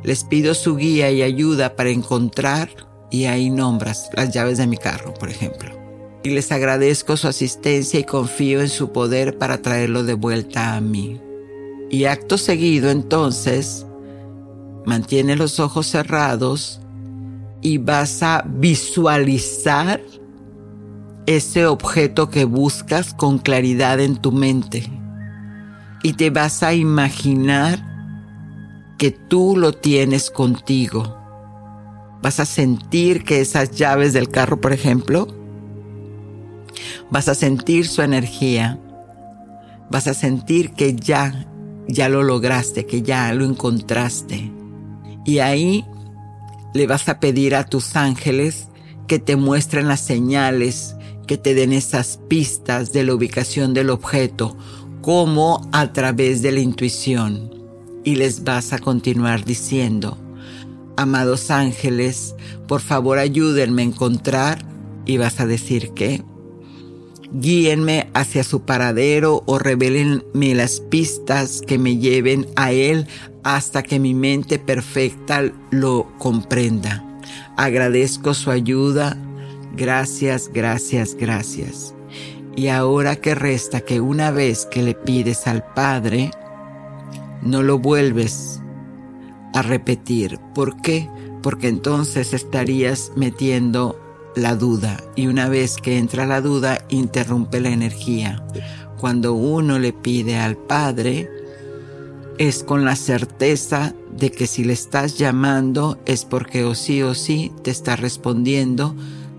les 0.04 0.24
pido 0.24 0.54
su 0.54 0.76
guía 0.76 1.10
y 1.10 1.22
ayuda 1.22 1.74
para 1.74 1.90
encontrar, 1.90 2.68
y 3.10 3.24
ahí 3.24 3.50
nombras 3.50 4.10
las 4.14 4.32
llaves 4.32 4.58
de 4.58 4.66
mi 4.66 4.76
carro, 4.76 5.14
por 5.14 5.30
ejemplo. 5.30 5.70
Y 6.22 6.30
les 6.30 6.52
agradezco 6.52 7.16
su 7.16 7.28
asistencia 7.28 7.98
y 7.98 8.04
confío 8.04 8.60
en 8.60 8.68
su 8.68 8.92
poder 8.92 9.38
para 9.38 9.60
traerlo 9.60 10.04
de 10.04 10.14
vuelta 10.14 10.76
a 10.76 10.80
mí. 10.80 11.20
Y 11.90 12.04
acto 12.04 12.38
seguido 12.38 12.90
entonces, 12.90 13.86
mantiene 14.84 15.36
los 15.36 15.60
ojos 15.60 15.86
cerrados 15.86 16.80
y 17.60 17.78
vas 17.78 18.22
a 18.22 18.44
visualizar 18.46 20.00
ese 21.26 21.66
objeto 21.66 22.30
que 22.30 22.44
buscas 22.44 23.14
con 23.14 23.38
claridad 23.38 24.00
en 24.00 24.16
tu 24.16 24.32
mente 24.32 24.90
y 26.02 26.14
te 26.14 26.30
vas 26.30 26.62
a 26.62 26.74
imaginar 26.74 27.84
que 28.98 29.10
tú 29.10 29.56
lo 29.56 29.72
tienes 29.72 30.30
contigo. 30.30 31.16
Vas 32.22 32.40
a 32.40 32.44
sentir 32.44 33.24
que 33.24 33.40
esas 33.40 33.72
llaves 33.72 34.12
del 34.12 34.28
carro, 34.28 34.60
por 34.60 34.72
ejemplo, 34.72 35.28
vas 37.10 37.28
a 37.28 37.34
sentir 37.34 37.86
su 37.86 38.02
energía 38.02 38.78
vas 39.92 40.08
a 40.08 40.14
sentir 40.14 40.72
que 40.72 40.96
ya, 40.96 41.46
ya 41.86 42.08
lo 42.08 42.22
lograste, 42.22 42.86
que 42.86 43.02
ya 43.02 43.32
lo 43.34 43.44
encontraste. 43.44 44.50
Y 45.26 45.38
ahí 45.40 45.84
le 46.72 46.86
vas 46.86 47.10
a 47.10 47.20
pedir 47.20 47.54
a 47.54 47.66
tus 47.66 47.94
ángeles 47.94 48.68
que 49.06 49.18
te 49.18 49.36
muestren 49.36 49.88
las 49.88 50.00
señales, 50.00 50.96
te 51.36 51.54
den 51.54 51.72
esas 51.72 52.18
pistas 52.28 52.92
de 52.92 53.04
la 53.04 53.14
ubicación 53.14 53.74
del 53.74 53.90
objeto, 53.90 54.56
como 55.00 55.68
a 55.72 55.92
través 55.92 56.42
de 56.42 56.52
la 56.52 56.60
intuición. 56.60 57.50
Y 58.04 58.16
les 58.16 58.44
vas 58.44 58.72
a 58.72 58.78
continuar 58.78 59.44
diciendo, 59.44 60.18
amados 60.96 61.50
ángeles, 61.50 62.34
por 62.66 62.80
favor 62.80 63.18
ayúdenme 63.18 63.82
a 63.82 63.86
encontrar, 63.86 64.64
y 65.04 65.16
vas 65.16 65.40
a 65.40 65.46
decir 65.46 65.90
que 65.90 66.22
guíenme 67.32 68.10
hacia 68.14 68.44
su 68.44 68.62
paradero 68.62 69.42
o 69.46 69.58
revelenme 69.58 70.54
las 70.54 70.80
pistas 70.80 71.62
que 71.62 71.78
me 71.78 71.96
lleven 71.96 72.46
a 72.56 72.72
él 72.72 73.06
hasta 73.42 73.82
que 73.82 73.98
mi 73.98 74.14
mente 74.14 74.58
perfecta 74.58 75.42
lo 75.70 76.12
comprenda. 76.18 77.04
Agradezco 77.56 78.34
su 78.34 78.50
ayuda. 78.50 79.16
Gracias, 79.74 80.50
gracias, 80.52 81.14
gracias. 81.14 81.94
Y 82.54 82.68
ahora 82.68 83.16
que 83.16 83.34
resta 83.34 83.80
que 83.80 84.00
una 84.00 84.30
vez 84.30 84.66
que 84.66 84.82
le 84.82 84.94
pides 84.94 85.46
al 85.46 85.64
Padre, 85.74 86.30
no 87.42 87.62
lo 87.62 87.78
vuelves 87.78 88.60
a 89.54 89.62
repetir. 89.62 90.38
¿Por 90.54 90.80
qué? 90.82 91.08
Porque 91.42 91.68
entonces 91.68 92.34
estarías 92.34 93.12
metiendo 93.16 93.98
la 94.36 94.54
duda 94.54 95.02
y 95.14 95.26
una 95.26 95.48
vez 95.48 95.76
que 95.76 95.98
entra 95.98 96.26
la 96.26 96.40
duda 96.40 96.84
interrumpe 96.88 97.60
la 97.60 97.70
energía. 97.70 98.44
Cuando 98.98 99.34
uno 99.34 99.78
le 99.78 99.92
pide 99.92 100.36
al 100.36 100.56
Padre, 100.56 101.28
es 102.38 102.62
con 102.62 102.84
la 102.84 102.96
certeza 102.96 103.94
de 104.16 104.30
que 104.30 104.46
si 104.46 104.64
le 104.64 104.72
estás 104.74 105.18
llamando 105.18 105.98
es 106.06 106.24
porque 106.24 106.64
o 106.64 106.74
sí 106.74 107.02
o 107.02 107.14
sí 107.14 107.52
te 107.62 107.70
está 107.70 107.96
respondiendo 107.96 108.94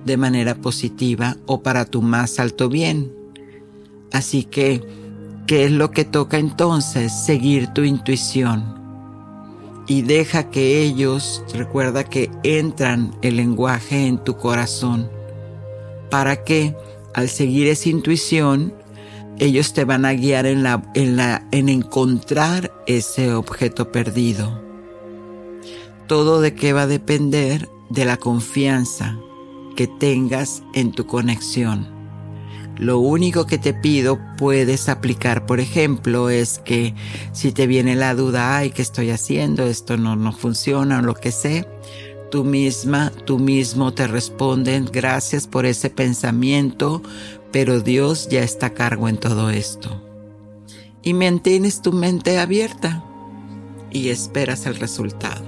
de 0.05 0.17
manera 0.17 0.55
positiva 0.55 1.38
o 1.45 1.62
para 1.62 1.86
tu 1.86 2.01
más 2.01 2.39
alto 2.39 2.69
bien. 2.69 3.12
Así 4.12 4.43
que, 4.43 4.81
¿qué 5.48 5.65
es 5.65 5.72
lo 5.72 5.91
que 5.91 6.05
toca 6.05 6.38
entonces? 6.38 7.12
Seguir 7.12 7.67
tu 7.67 7.83
intuición. 7.83 8.81
Y 9.88 10.01
deja 10.03 10.50
que 10.50 10.81
ellos, 10.81 11.43
recuerda 11.53 12.03
que 12.03 12.31
entran 12.43 13.15
el 13.22 13.38
lenguaje 13.38 14.07
en 14.07 14.17
tu 14.17 14.38
corazón, 14.38 15.10
para 16.10 16.43
que 16.43 16.75
al 17.13 17.27
seguir 17.27 17.67
esa 17.67 17.89
intuición, 17.89 18.74
ellos 19.39 19.74
te 19.74 19.83
van 19.83 20.05
a 20.05 20.13
guiar 20.13 20.45
en, 20.45 20.63
la, 20.63 20.83
en, 20.93 21.17
la, 21.17 21.45
en 21.51 21.69
encontrar 21.69 22.72
ese 22.88 23.33
objeto 23.33 23.91
perdido. 23.91 24.62
Todo 26.07 26.39
de 26.39 26.53
qué 26.53 26.72
va 26.72 26.83
a 26.83 26.88
depender 26.88 27.67
de 27.89 28.05
la 28.05 28.17
confianza 28.17 29.17
que 29.75 29.87
tengas 29.87 30.63
en 30.73 30.91
tu 30.91 31.05
conexión. 31.05 31.87
Lo 32.77 32.99
único 32.99 33.45
que 33.45 33.59
te 33.59 33.73
pido 33.73 34.19
puedes 34.37 34.89
aplicar, 34.89 35.45
por 35.45 35.59
ejemplo, 35.59 36.29
es 36.29 36.59
que 36.59 36.95
si 37.31 37.51
te 37.51 37.67
viene 37.67 37.95
la 37.95 38.15
duda, 38.15 38.57
ay, 38.57 38.71
¿qué 38.71 38.81
estoy 38.81 39.11
haciendo? 39.11 39.63
Esto 39.65 39.95
no, 39.97 40.15
no 40.15 40.31
funciona 40.31 40.99
o 40.99 41.01
lo 41.03 41.13
que 41.13 41.31
sé, 41.31 41.67
tú 42.31 42.43
misma, 42.43 43.11
tú 43.25 43.37
mismo 43.37 43.93
te 43.93 44.07
responden, 44.07 44.89
gracias 44.91 45.45
por 45.45 45.67
ese 45.67 45.91
pensamiento, 45.91 47.03
pero 47.51 47.79
Dios 47.79 48.27
ya 48.27 48.41
está 48.41 48.67
a 48.67 48.73
cargo 48.73 49.07
en 49.07 49.17
todo 49.17 49.51
esto. 49.51 50.01
Y 51.03 51.13
mantienes 51.13 51.83
tu 51.83 51.93
mente 51.93 52.39
abierta 52.39 53.03
y 53.91 54.09
esperas 54.09 54.65
el 54.65 54.77
resultado. 54.77 55.45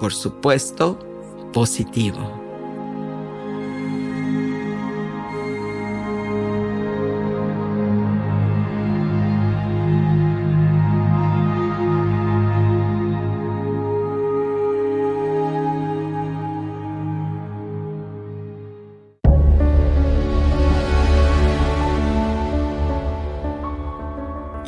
Por 0.00 0.12
supuesto, 0.12 0.98
positivo. 1.52 2.43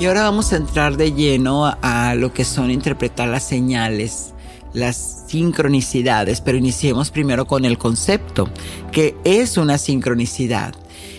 Ahora 0.07 0.23
vamos 0.23 0.53
a 0.53 0.57
entrar 0.57 0.97
de 0.97 1.13
lleno 1.13 1.67
a 1.83 2.15
lo 2.15 2.33
que 2.33 2.45
son 2.45 2.71
interpretar 2.71 3.29
las 3.29 3.43
señales, 3.43 4.35
las 4.73 5.25
sincronicidades, 5.27 6.41
pero 6.41 6.57
iniciemos 6.57 7.11
primero 7.11 7.47
con 7.47 7.65
el 7.65 7.77
concepto, 7.77 8.49
que 8.93 9.17
es 9.25 9.57
una 9.57 9.79
sincronicidad. 9.79 10.77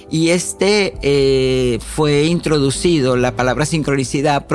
Y 0.10 0.30
este 0.30 0.94
eh, 1.02 1.80
fue 1.80 2.28
introducido, 2.28 3.18
la 3.18 3.36
palabra 3.36 3.66
sincronicidad, 3.66 4.46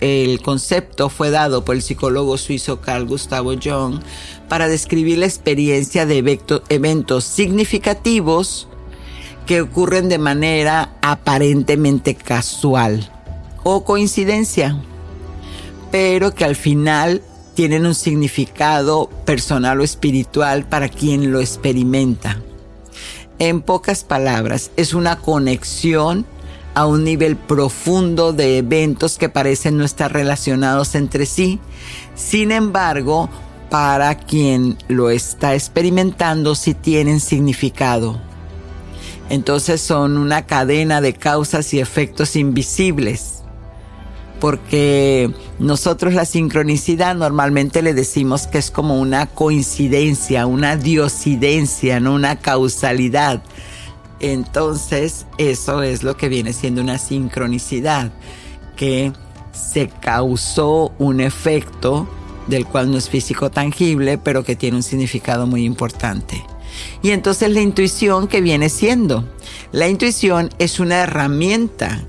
el 0.00 0.42
concepto 0.42 1.08
fue 1.08 1.30
dado 1.30 1.64
por 1.64 1.74
el 1.74 1.80
psicólogo 1.80 2.36
suizo 2.36 2.82
Carl 2.82 3.06
Gustavo 3.06 3.54
Jung 3.54 4.00
para 4.50 4.68
describir 4.68 5.16
la 5.16 5.26
experiencia 5.26 6.04
de 6.04 6.38
eventos 6.68 7.24
significativos 7.24 8.68
que 9.46 9.62
ocurren 9.62 10.10
de 10.10 10.18
manera 10.18 10.98
aparentemente 11.00 12.14
casual 12.14 13.12
o 13.74 13.84
coincidencia, 13.84 14.76
pero 15.90 16.34
que 16.34 16.46
al 16.46 16.56
final 16.56 17.20
tienen 17.54 17.84
un 17.84 17.94
significado 17.94 19.10
personal 19.26 19.80
o 19.80 19.84
espiritual 19.84 20.64
para 20.64 20.88
quien 20.88 21.32
lo 21.32 21.40
experimenta. 21.40 22.40
En 23.38 23.60
pocas 23.60 24.04
palabras, 24.04 24.70
es 24.76 24.94
una 24.94 25.18
conexión 25.18 26.24
a 26.74 26.86
un 26.86 27.04
nivel 27.04 27.36
profundo 27.36 28.32
de 28.32 28.56
eventos 28.56 29.18
que 29.18 29.28
parecen 29.28 29.76
no 29.76 29.84
estar 29.84 30.12
relacionados 30.14 30.94
entre 30.94 31.26
sí. 31.26 31.60
Sin 32.14 32.52
embargo, 32.52 33.28
para 33.68 34.16
quien 34.16 34.78
lo 34.88 35.10
está 35.10 35.54
experimentando 35.54 36.54
sí 36.54 36.72
tienen 36.72 37.20
significado. 37.20 38.18
Entonces 39.28 39.82
son 39.82 40.16
una 40.16 40.46
cadena 40.46 41.02
de 41.02 41.12
causas 41.12 41.74
y 41.74 41.80
efectos 41.80 42.34
invisibles 42.34 43.37
porque 44.40 45.30
nosotros 45.58 46.14
la 46.14 46.24
sincronicidad 46.24 47.14
normalmente 47.14 47.82
le 47.82 47.94
decimos 47.94 48.46
que 48.46 48.58
es 48.58 48.70
como 48.70 49.00
una 49.00 49.26
coincidencia, 49.26 50.46
una 50.46 50.76
diosidencia, 50.76 52.00
no 52.00 52.14
una 52.14 52.36
causalidad. 52.36 53.42
Entonces, 54.20 55.26
eso 55.38 55.82
es 55.82 56.02
lo 56.02 56.16
que 56.16 56.28
viene 56.28 56.52
siendo 56.52 56.80
una 56.80 56.98
sincronicidad, 56.98 58.12
que 58.76 59.12
se 59.52 59.88
causó 59.88 60.92
un 60.98 61.20
efecto 61.20 62.08
del 62.46 62.66
cual 62.66 62.90
no 62.90 62.98
es 62.98 63.08
físico 63.08 63.50
tangible, 63.50 64.18
pero 64.18 64.44
que 64.44 64.56
tiene 64.56 64.76
un 64.76 64.82
significado 64.82 65.46
muy 65.46 65.64
importante. 65.64 66.44
Y 67.02 67.10
entonces 67.10 67.50
la 67.50 67.60
intuición 67.60 68.28
que 68.28 68.40
viene 68.40 68.68
siendo, 68.68 69.24
la 69.72 69.88
intuición 69.88 70.50
es 70.58 70.80
una 70.80 71.02
herramienta 71.02 72.04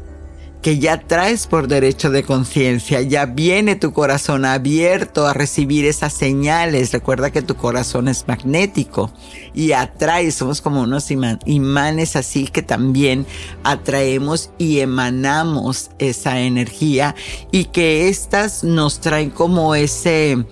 que 0.62 0.78
ya 0.78 1.00
traes 1.00 1.48
por 1.48 1.70
derecho 1.70 2.10
de 2.10 2.24
conciencia, 2.24 3.02
ya 3.02 3.26
viene 3.26 3.78
tu 3.78 3.94
corazón 3.94 4.44
abierto 4.44 5.26
a 5.26 5.34
recibir 5.34 5.86
esas 5.86 6.12
señales. 6.12 6.92
Recuerda 6.92 7.32
que 7.32 7.42
tu 7.42 7.56
corazón 7.56 8.10
es 8.10 8.28
magnético 8.28 9.12
y 9.54 9.72
atrae, 9.72 10.32
somos 10.32 10.62
como 10.62 10.82
unos 10.82 11.12
imanes 11.12 12.16
así 12.18 12.48
que 12.48 12.62
también 12.62 13.26
atraemos 13.64 14.50
y 14.58 14.80
emanamos 14.80 15.92
esa 15.98 16.42
energía 16.42 17.16
y 17.52 17.66
que 17.66 18.10
estas 18.10 18.64
nos 18.66 19.00
traen 19.00 19.30
como 19.30 19.76
ese, 19.76 20.46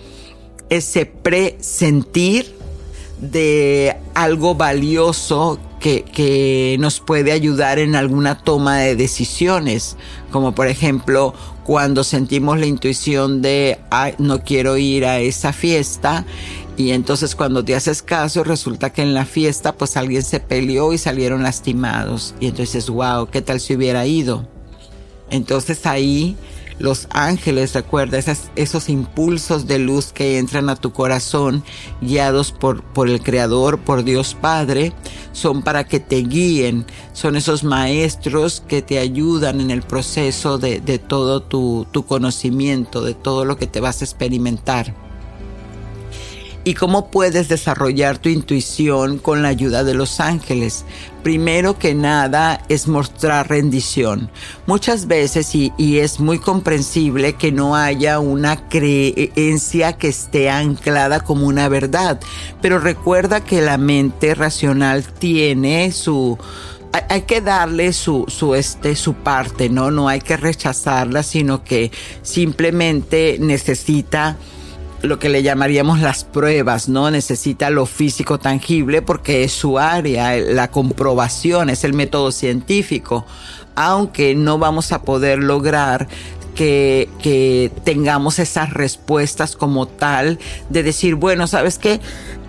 ese 0.69 1.05
presentir 1.05 2.55
de 3.19 3.97
algo 4.13 4.55
valioso 4.55 5.59
que, 6.13 6.77
nos 6.79 6.99
puede 6.99 7.31
ayudar 7.31 7.79
en 7.79 7.95
alguna 7.95 8.37
toma 8.37 8.77
de 8.77 8.95
decisiones, 8.95 9.97
como 10.31 10.53
por 10.53 10.67
ejemplo 10.67 11.33
cuando 11.63 12.03
sentimos 12.03 12.59
la 12.59 12.65
intuición 12.65 13.41
de 13.41 13.79
no 14.17 14.43
quiero 14.43 14.77
ir 14.77 15.05
a 15.05 15.19
esa 15.19 15.53
fiesta 15.53 16.25
y 16.77 16.91
entonces 16.91 17.35
cuando 17.35 17.63
te 17.63 17.75
haces 17.75 18.01
caso 18.01 18.43
resulta 18.43 18.91
que 18.91 19.01
en 19.01 19.13
la 19.13 19.25
fiesta 19.25 19.73
pues 19.73 19.97
alguien 19.97 20.23
se 20.23 20.39
peleó 20.39 20.93
y 20.93 20.97
salieron 20.97 21.43
lastimados 21.43 22.35
y 22.39 22.47
entonces 22.47 22.89
wow, 22.89 23.27
¿qué 23.27 23.41
tal 23.41 23.59
si 23.59 23.75
hubiera 23.75 24.05
ido? 24.05 24.47
Entonces 25.29 25.85
ahí 25.85 26.37
Los 26.79 27.07
ángeles, 27.09 27.73
recuerda, 27.73 28.19
esos 28.55 28.89
impulsos 28.89 29.65
de 29.65 29.79
luz 29.79 30.11
que 30.13 30.37
entran 30.37 30.69
a 30.69 30.75
tu 30.75 30.93
corazón, 30.93 31.63
guiados 32.01 32.51
por, 32.51 32.83
por 32.83 33.09
el 33.09 33.21
Creador, 33.21 33.79
por 33.79 34.03
Dios 34.03 34.35
Padre, 34.39 34.93
son 35.31 35.63
para 35.63 35.85
que 35.85 35.99
te 35.99 36.17
guíen, 36.17 36.85
son 37.13 37.35
esos 37.35 37.63
maestros 37.63 38.63
que 38.67 38.83
te 38.83 38.99
ayudan 38.99 39.59
en 39.59 39.71
el 39.71 39.81
proceso 39.81 40.59
de, 40.59 40.79
de 40.79 40.99
todo 40.99 41.41
tu, 41.41 41.87
tu 41.91 42.05
conocimiento, 42.05 43.01
de 43.01 43.15
todo 43.15 43.43
lo 43.43 43.57
que 43.57 43.65
te 43.65 43.79
vas 43.79 44.01
a 44.01 44.05
experimentar 44.05 45.06
y 46.67 46.73
cómo 46.73 47.09
puedes 47.09 47.47
desarrollar 47.47 48.17
tu 48.17 48.27
intuición 48.27 49.19
con 49.19 49.41
la 49.41 49.47
ayuda 49.47 49.85
de 49.85 49.93
los 49.93 50.19
ángeles. 50.19 50.83
Primero 51.23 51.79
que 51.79 51.95
nada 51.95 52.61
es 52.67 52.89
mostrar 52.89 53.47
rendición. 53.47 54.29
Muchas 54.65 55.07
veces, 55.07 55.55
y, 55.55 55.71
es 55.77 56.19
muy 56.19 56.39
comprensible 56.39 57.35
que 57.35 57.53
no 57.53 57.77
haya 57.77 58.19
una 58.19 58.67
creencia 58.67 59.93
que 59.93 60.09
esté 60.09 60.49
anclada 60.49 61.21
como 61.21 61.47
una 61.47 61.69
verdad, 61.69 62.19
pero 62.61 62.79
recuerda 62.79 63.39
que 63.39 63.61
la 63.61 63.77
mente 63.77 64.35
racional 64.35 65.05
tiene 65.05 65.93
su 65.93 66.37
hay 67.09 67.21
que 67.21 67.39
darle 67.39 67.93
su, 67.93 68.25
su, 68.27 68.55
este, 68.55 68.97
su 68.97 69.13
parte, 69.13 69.69
¿no? 69.69 69.89
No 69.89 70.09
hay 70.09 70.19
que 70.19 70.35
rechazarla, 70.35 71.23
sino 71.23 71.63
que 71.63 71.91
simplemente 72.23 73.37
necesita 73.39 74.35
lo 75.01 75.19
que 75.19 75.29
le 75.29 75.43
llamaríamos 75.43 75.99
las 75.99 76.23
pruebas, 76.23 76.89
¿no? 76.89 77.11
Necesita 77.11 77.69
lo 77.69 77.85
físico 77.85 78.39
tangible 78.39 79.01
porque 79.01 79.43
es 79.43 79.51
su 79.51 79.77
área, 79.77 80.35
la 80.37 80.71
comprobación, 80.71 81.69
es 81.69 81.83
el 81.83 81.93
método 81.93 82.31
científico, 82.31 83.25
aunque 83.75 84.35
no 84.35 84.57
vamos 84.57 84.91
a 84.91 85.03
poder 85.03 85.39
lograr 85.39 86.07
que, 86.55 87.07
que 87.21 87.71
tengamos 87.83 88.39
esas 88.39 88.73
respuestas 88.73 89.55
como 89.55 89.87
tal 89.87 90.39
de 90.69 90.81
decir, 90.81 91.15
bueno, 91.15 91.45
¿sabes 91.45 91.77
qué? 91.77 91.99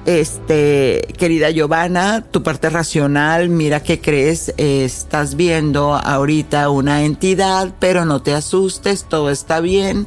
Este, 0.07 1.07
querida 1.19 1.51
Giovanna, 1.51 2.25
tu 2.31 2.43
parte 2.43 2.71
racional, 2.71 3.51
mira 3.51 3.83
que 3.83 4.01
crees, 4.01 4.55
estás 4.57 5.35
viendo 5.35 5.95
ahorita 5.95 6.71
una 6.71 7.03
entidad, 7.03 7.75
pero 7.79 8.07
no 8.07 8.23
te 8.23 8.33
asustes, 8.33 9.05
todo 9.05 9.29
está 9.29 9.61
bien. 9.61 10.07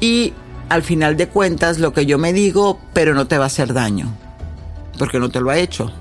Y 0.00 0.32
al 0.68 0.82
final 0.82 1.16
de 1.16 1.28
cuentas 1.28 1.78
lo 1.78 1.92
que 1.92 2.06
yo 2.06 2.18
me 2.18 2.32
digo, 2.32 2.78
pero 2.92 3.14
no 3.14 3.26
te 3.26 3.38
va 3.38 3.44
a 3.44 3.48
hacer 3.48 3.72
daño, 3.72 4.12
porque 4.98 5.18
no 5.18 5.28
te 5.28 5.40
lo 5.40 5.50
ha 5.50 5.58
hecho. 5.58 5.92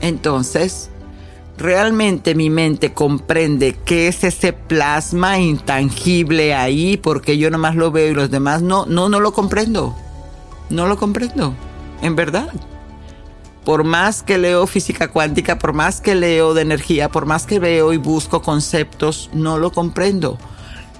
Entonces, 0.00 0.90
realmente 1.56 2.34
mi 2.34 2.50
mente 2.50 2.92
comprende 2.92 3.76
qué 3.84 4.08
es 4.08 4.22
ese 4.22 4.52
plasma 4.52 5.38
intangible 5.38 6.54
ahí, 6.54 6.96
porque 6.96 7.38
yo 7.38 7.50
nomás 7.50 7.74
lo 7.74 7.90
veo 7.90 8.10
y 8.10 8.14
los 8.14 8.30
demás 8.30 8.62
no, 8.62 8.86
no, 8.86 9.08
no 9.08 9.20
lo 9.20 9.32
comprendo. 9.32 9.96
No 10.70 10.86
lo 10.86 10.98
comprendo, 10.98 11.54
en 12.02 12.14
verdad. 12.14 12.52
Por 13.64 13.84
más 13.84 14.22
que 14.22 14.38
leo 14.38 14.66
física 14.66 15.08
cuántica, 15.08 15.58
por 15.58 15.72
más 15.72 16.00
que 16.00 16.14
leo 16.14 16.54
de 16.54 16.62
energía, 16.62 17.08
por 17.08 17.26
más 17.26 17.46
que 17.46 17.58
veo 17.58 17.92
y 17.92 17.96
busco 17.96 18.42
conceptos, 18.42 19.30
no 19.32 19.58
lo 19.58 19.72
comprendo 19.72 20.38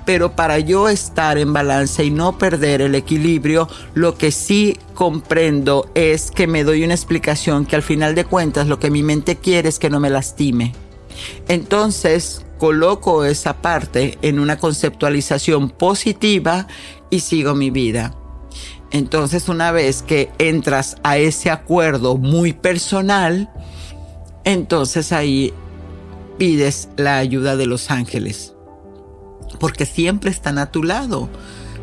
pero 0.08 0.34
para 0.34 0.58
yo 0.58 0.88
estar 0.88 1.36
en 1.36 1.52
balance 1.52 2.02
y 2.02 2.10
no 2.10 2.38
perder 2.38 2.80
el 2.80 2.94
equilibrio, 2.94 3.68
lo 3.92 4.16
que 4.16 4.32
sí 4.32 4.78
comprendo 4.94 5.90
es 5.94 6.30
que 6.30 6.46
me 6.46 6.64
doy 6.64 6.82
una 6.82 6.94
explicación 6.94 7.66
que 7.66 7.76
al 7.76 7.82
final 7.82 8.14
de 8.14 8.24
cuentas 8.24 8.68
lo 8.68 8.78
que 8.78 8.90
mi 8.90 9.02
mente 9.02 9.36
quiere 9.36 9.68
es 9.68 9.78
que 9.78 9.90
no 9.90 10.00
me 10.00 10.08
lastime. 10.08 10.72
Entonces 11.46 12.46
coloco 12.56 13.26
esa 13.26 13.60
parte 13.60 14.16
en 14.22 14.38
una 14.38 14.56
conceptualización 14.56 15.68
positiva 15.68 16.68
y 17.10 17.20
sigo 17.20 17.54
mi 17.54 17.68
vida. 17.68 18.14
Entonces 18.90 19.50
una 19.50 19.72
vez 19.72 20.00
que 20.00 20.30
entras 20.38 20.96
a 21.02 21.18
ese 21.18 21.50
acuerdo 21.50 22.16
muy 22.16 22.54
personal, 22.54 23.50
entonces 24.44 25.12
ahí 25.12 25.52
pides 26.38 26.88
la 26.96 27.18
ayuda 27.18 27.56
de 27.56 27.66
los 27.66 27.90
ángeles 27.90 28.54
porque 29.58 29.86
siempre 29.86 30.30
están 30.30 30.58
a 30.58 30.70
tu 30.70 30.82
lado. 30.82 31.28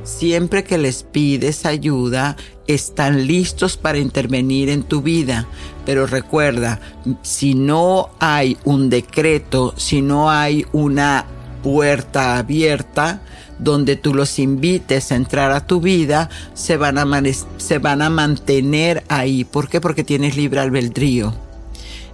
Siempre 0.03 0.63
que 0.63 0.77
les 0.77 1.03
pides 1.03 1.65
ayuda, 1.65 2.37
están 2.67 3.25
listos 3.25 3.75
para 3.77 3.97
intervenir 3.97 4.69
en 4.69 4.83
tu 4.83 5.01
vida. 5.01 5.47
Pero 5.85 6.05
recuerda, 6.05 6.79
si 7.23 7.55
no 7.55 8.09
hay 8.19 8.57
un 8.65 8.89
decreto, 8.89 9.73
si 9.77 10.01
no 10.01 10.29
hay 10.29 10.65
una 10.73 11.25
puerta 11.63 12.37
abierta 12.37 13.21
donde 13.57 13.95
tú 13.95 14.13
los 14.13 14.37
invites 14.37 15.11
a 15.11 15.15
entrar 15.15 15.51
a 15.51 15.65
tu 15.65 15.81
vida, 15.81 16.29
se 16.53 16.77
van 16.77 16.97
a, 16.97 17.23
se 17.57 17.79
van 17.79 18.01
a 18.01 18.09
mantener 18.09 19.03
ahí. 19.07 19.43
¿Por 19.43 19.69
qué? 19.69 19.81
Porque 19.81 20.03
tienes 20.03 20.37
libre 20.37 20.59
albedrío. 20.59 21.33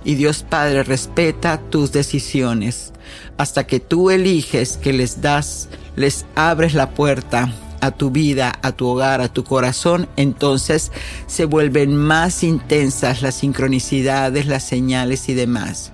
Y 0.05 0.15
Dios 0.15 0.45
Padre 0.49 0.83
respeta 0.83 1.59
tus 1.69 1.91
decisiones 1.91 2.91
hasta 3.38 3.65
que 3.65 3.80
tú 3.80 4.10
eliges 4.10 4.78
que 4.78 4.93
les 4.93 5.21
das, 5.21 5.69
les 5.95 6.26
abres 6.36 6.74
la 6.74 6.91
puerta 6.91 7.54
a 7.82 7.91
tu 7.91 8.12
vida, 8.12 8.54
a 8.62 8.71
tu 8.71 8.88
hogar, 8.88 9.21
a 9.21 9.34
tu 9.34 9.43
corazón, 9.43 10.08
entonces 10.15 10.91
se 11.28 11.45
vuelven 11.45 11.95
más 11.95 12.43
intensas 12.43 13.21
las 13.21 13.36
sincronicidades, 13.36 14.45
las 14.45 14.63
señales 14.63 15.28
y 15.30 15.34
demás. 15.34 15.91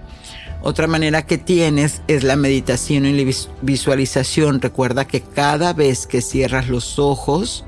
Otra 0.61 0.87
manera 0.87 1.25
que 1.25 1.37
tienes 1.37 2.01
es 2.07 2.23
la 2.23 2.35
meditación 2.35 3.05
y 3.05 3.23
la 3.23 3.31
visualización. 3.61 4.59
Recuerda 4.59 5.05
que 5.05 5.21
cada 5.21 5.71
vez 5.71 6.07
que 6.07 6.21
cierras 6.21 6.67
los 6.67 6.99
ojos, 6.99 7.63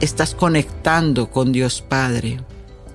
estás 0.00 0.34
conectando 0.34 1.30
con 1.30 1.52
Dios 1.52 1.82
Padre, 1.82 2.40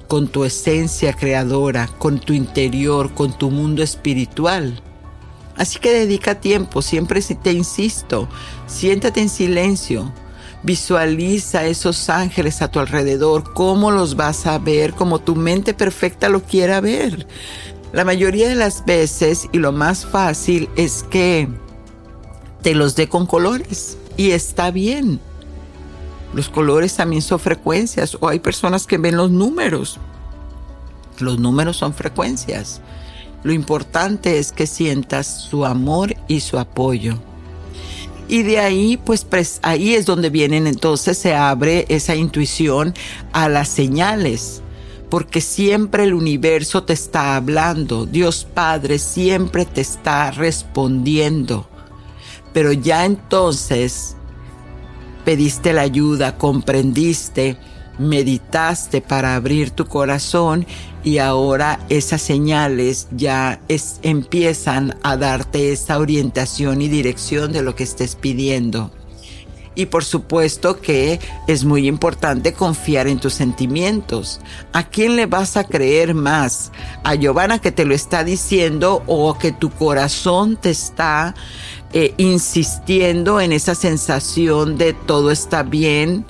con 0.08 0.28
tu 0.28 0.44
esencia 0.44 1.14
creadora, 1.14 1.88
con 2.00 2.20
tu 2.20 2.34
interior, 2.34 3.14
con 3.14 3.38
tu 3.38 3.52
mundo 3.52 3.84
espiritual. 3.84 4.82
Así 5.58 5.80
que 5.80 5.92
dedica 5.92 6.42
tiempo, 6.42 6.82
siempre 6.82 7.22
te 7.22 7.54
insisto, 7.54 8.28
siéntate 8.68 9.22
en 9.22 9.30
silencio, 9.30 10.12
visualiza 10.64 11.66
esos 11.66 12.10
ángeles 12.10 12.62
a 12.62 12.70
tu 12.70 12.80
alrededor, 12.80 13.54
cómo 13.54 13.92
los 13.92 14.16
vas 14.16 14.48
a 14.48 14.58
ver, 14.58 14.94
como 14.94 15.20
tu 15.20 15.36
mente 15.36 15.74
perfecta 15.74 16.28
lo 16.28 16.44
quiera 16.44 16.82
ver. 16.82 17.28
La 17.94 18.04
mayoría 18.04 18.50
de 18.50 18.56
las 18.56 18.84
veces, 18.84 19.48
y 19.54 19.60
lo 19.60 19.72
más 19.72 20.06
fácil, 20.06 20.70
es 20.76 21.04
que 21.04 21.48
te 22.62 22.76
los 22.76 22.96
dé 22.96 23.08
con 23.08 23.26
colores, 23.26 23.98
y 24.18 24.32
está 24.32 24.72
bien. 24.72 25.22
Los 26.34 26.50
colores 26.50 26.96
también 26.96 27.22
son 27.22 27.40
frecuencias, 27.40 28.18
o 28.20 28.28
hay 28.28 28.40
personas 28.40 28.88
que 28.88 28.98
ven 28.98 29.16
los 29.16 29.32
números. 29.32 30.00
Los 31.20 31.40
números 31.40 31.78
son 31.78 31.94
frecuencias. 31.94 32.82
Lo 33.46 33.54
importante 33.54 34.40
es 34.40 34.52
que 34.52 34.66
sientas 34.66 35.28
su 35.28 35.68
amor 35.68 36.16
y 36.28 36.40
su 36.40 36.58
apoyo. 36.58 37.14
Y 38.28 38.42
de 38.42 38.58
ahí, 38.58 38.98
pues, 38.98 39.60
ahí 39.62 39.94
es 39.94 40.08
donde 40.08 40.32
vienen, 40.32 40.66
entonces 40.66 41.20
se 41.20 41.36
abre 41.36 41.86
esa 41.90 42.16
intuición 42.16 42.96
a 43.34 43.48
las 43.48 43.70
señales, 43.70 44.64
porque 45.12 45.42
siempre 45.42 46.06
el 46.06 46.16
universo 46.16 46.86
te 46.86 46.94
está 46.94 47.36
hablando, 47.36 48.08
Dios 48.08 48.48
Padre 48.52 48.98
siempre 48.98 49.66
te 49.66 49.82
está 49.82 50.32
respondiendo. 50.32 51.70
Pero 52.52 52.74
ya 52.74 53.06
entonces 53.06 54.16
pediste 55.24 55.72
la 55.72 55.84
ayuda, 55.84 56.40
comprendiste, 56.40 57.58
meditaste 57.98 59.02
para 59.02 59.36
abrir 59.36 59.72
tu 59.72 59.86
corazón 59.86 60.66
y 61.04 61.20
ahora 61.20 61.80
esas 61.90 62.22
señales 62.22 63.08
ya 63.12 63.60
es, 63.68 64.00
empiezan 64.02 64.98
a 65.04 65.18
darte 65.18 65.72
esa 65.72 66.00
orientación 66.00 66.82
y 66.82 66.88
dirección 66.88 67.52
de 67.52 67.62
lo 67.62 67.76
que 67.76 67.84
estés 67.84 68.16
pidiendo. 68.16 68.92
Y 69.76 69.88
por 69.88 70.06
supuesto 70.06 70.80
que 70.80 71.20
es 71.48 71.66
muy 71.66 71.88
importante 71.88 72.54
confiar 72.54 73.08
en 73.08 73.20
tus 73.20 73.34
sentimientos. 73.34 74.40
¿A 74.72 74.84
quién 74.84 75.18
le 75.18 75.26
vas 75.26 75.58
a 75.58 75.66
creer 75.66 76.16
más? 76.16 76.72
¿A 77.04 77.16
Giovanna 77.16 77.60
que 77.60 77.74
te 77.74 77.84
lo 77.84 77.94
está 77.94 78.24
diciendo 78.24 79.04
o 79.06 79.38
que 79.38 79.52
tu 79.52 79.70
corazón 79.70 80.56
te 80.56 80.70
está 80.70 81.36
eh, 81.92 82.14
insistiendo 82.18 83.42
en 83.42 83.52
esa 83.52 83.76
sensación 83.76 84.78
de 84.78 84.94
todo 84.94 85.30
está 85.30 85.64
bien? 85.64 86.26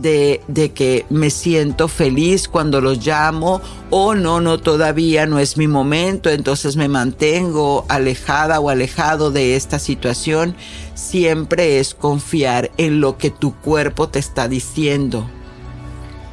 De, 0.00 0.42
de, 0.48 0.72
que 0.72 1.06
me 1.10 1.30
siento 1.30 1.88
feliz 1.88 2.48
cuando 2.48 2.80
los 2.80 3.04
llamo 3.04 3.60
o 3.90 4.14
no, 4.14 4.40
no, 4.40 4.58
todavía 4.58 5.26
no 5.26 5.38
es 5.38 5.56
mi 5.56 5.68
momento, 5.68 6.30
entonces 6.30 6.76
me 6.76 6.88
mantengo 6.88 7.84
alejada 7.88 8.60
o 8.60 8.68
alejado 8.68 9.30
de 9.30 9.56
esta 9.56 9.78
situación, 9.78 10.54
siempre 10.94 11.78
es 11.78 11.94
confiar 11.94 12.70
en 12.76 13.00
lo 13.00 13.16
que 13.18 13.30
tu 13.30 13.54
cuerpo 13.54 14.08
te 14.08 14.18
está 14.18 14.48
diciendo. 14.48 15.28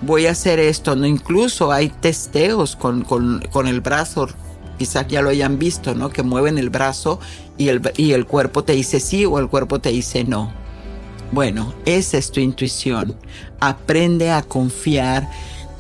Voy 0.02 0.28
a 0.28 0.32
hacer 0.32 0.60
esto, 0.60 0.96
no 0.96 1.06
incluso 1.06 1.72
hay 1.72 1.90
testeos 1.90 2.76
con, 2.76 3.04
con, 3.04 3.42
con 3.52 3.68
el 3.68 3.80
brazo, 3.80 4.28
quizás 4.78 5.08
ya 5.08 5.22
lo 5.22 5.30
hayan 5.30 5.60
visto, 5.60 5.96
¿no? 5.96 6.10
Que 6.10 6.24
mueven 6.24 6.58
el 6.58 6.70
brazo 6.70 7.20
y 7.58 7.70
el, 7.70 7.82
y 7.96 8.12
el 8.12 8.26
cuerpo 8.26 8.64
te 8.64 8.74
dice 8.74 9.00
sí 9.00 9.26
o 9.26 9.40
el 9.40 9.48
cuerpo 9.48 9.80
te 9.80 9.90
dice 9.90 10.24
no 10.24 10.63
Bueno, 11.34 11.74
esa 11.86 12.20
es 12.20 12.32
tu 12.32 12.40
intuición. 12.40 13.16
Aprende 13.60 14.30
a 14.30 14.44
confiar 14.44 15.28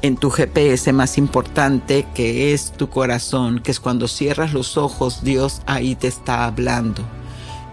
en 0.02 0.18
tu 0.18 0.32
GPS 0.32 0.92
más 0.94 1.20
importante 1.20 2.08
que 2.16 2.56
es 2.56 2.72
tu 2.72 2.90
corazón, 2.90 3.60
que 3.60 3.70
es 3.70 3.80
cuando 3.80 4.08
cierras 4.08 4.52
los 4.52 4.78
ojos, 4.78 5.24
Dios 5.24 5.62
ahí 5.68 5.94
te 5.94 6.08
está 6.08 6.46
hablando. 6.46 7.04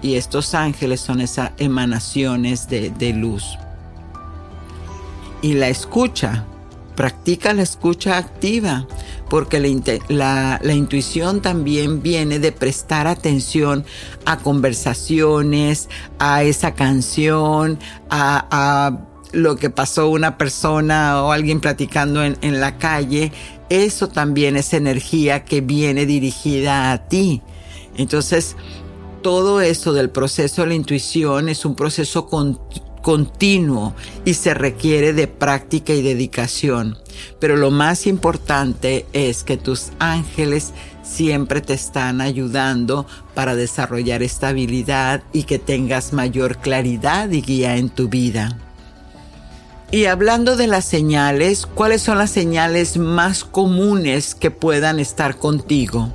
Y 0.02 0.16
estos 0.16 0.54
ángeles 0.54 1.00
son 1.00 1.22
esas 1.22 1.52
emanaciones 1.56 2.68
de, 2.68 2.90
de 2.90 3.14
luz. 3.14 3.56
Y 5.40 5.54
la 5.54 5.68
escucha, 5.68 6.44
practica 6.96 7.54
la 7.54 7.62
escucha 7.62 8.18
activa, 8.18 8.86
porque 9.30 9.60
la, 10.08 10.60
intuición 10.74 11.40
también 11.40 12.02
viene 12.02 12.40
de 12.40 12.50
prestar 12.50 13.06
atención 13.06 13.84
a 14.26 14.38
conversaciones, 14.38 15.88
a 16.18 16.42
esa 16.42 16.74
canción, 16.74 17.78
a, 18.10 18.98
lo 19.32 19.54
que 19.54 19.70
pasó 19.70 20.08
una 20.10 20.36
persona 20.36 21.22
o 21.22 21.30
alguien 21.30 21.60
platicando 21.60 22.24
en, 22.24 22.36
en 22.40 22.60
la 22.60 22.78
calle. 22.78 23.30
Eso 23.68 24.08
también 24.08 24.56
es 24.56 24.74
energía 24.74 25.44
que 25.44 25.60
viene 25.60 26.04
dirigida 26.04 26.90
a 26.90 27.06
ti. 27.06 27.40
Entonces, 27.96 28.56
todo 29.22 29.60
eso 29.60 29.92
del 29.92 30.10
proceso 30.10 30.62
de 30.62 30.68
la 30.68 30.74
intuición 30.74 31.48
es 31.48 31.64
un 31.64 31.76
proceso 31.76 32.26
continuo 32.26 32.89
continuo 33.02 33.94
y 34.24 34.34
se 34.34 34.54
requiere 34.54 35.12
de 35.12 35.26
práctica 35.26 35.92
y 35.92 36.02
dedicación. 36.02 36.98
Pero 37.38 37.56
lo 37.56 37.70
más 37.70 38.06
importante 38.06 39.06
es 39.12 39.44
que 39.44 39.56
tus 39.56 39.90
ángeles 39.98 40.72
siempre 41.02 41.60
te 41.60 41.74
están 41.74 42.20
ayudando 42.20 43.06
para 43.34 43.56
desarrollar 43.56 44.22
estabilidad 44.22 45.22
y 45.32 45.44
que 45.44 45.58
tengas 45.58 46.12
mayor 46.12 46.58
claridad 46.58 47.30
y 47.30 47.42
guía 47.42 47.76
en 47.76 47.88
tu 47.90 48.08
vida. 48.08 48.58
Y 49.92 50.04
hablando 50.04 50.56
de 50.56 50.68
las 50.68 50.84
señales, 50.84 51.66
¿cuáles 51.66 52.00
son 52.00 52.18
las 52.18 52.30
señales 52.30 52.96
más 52.96 53.42
comunes 53.42 54.36
que 54.36 54.52
puedan 54.52 55.00
estar 55.00 55.36
contigo? 55.36 56.12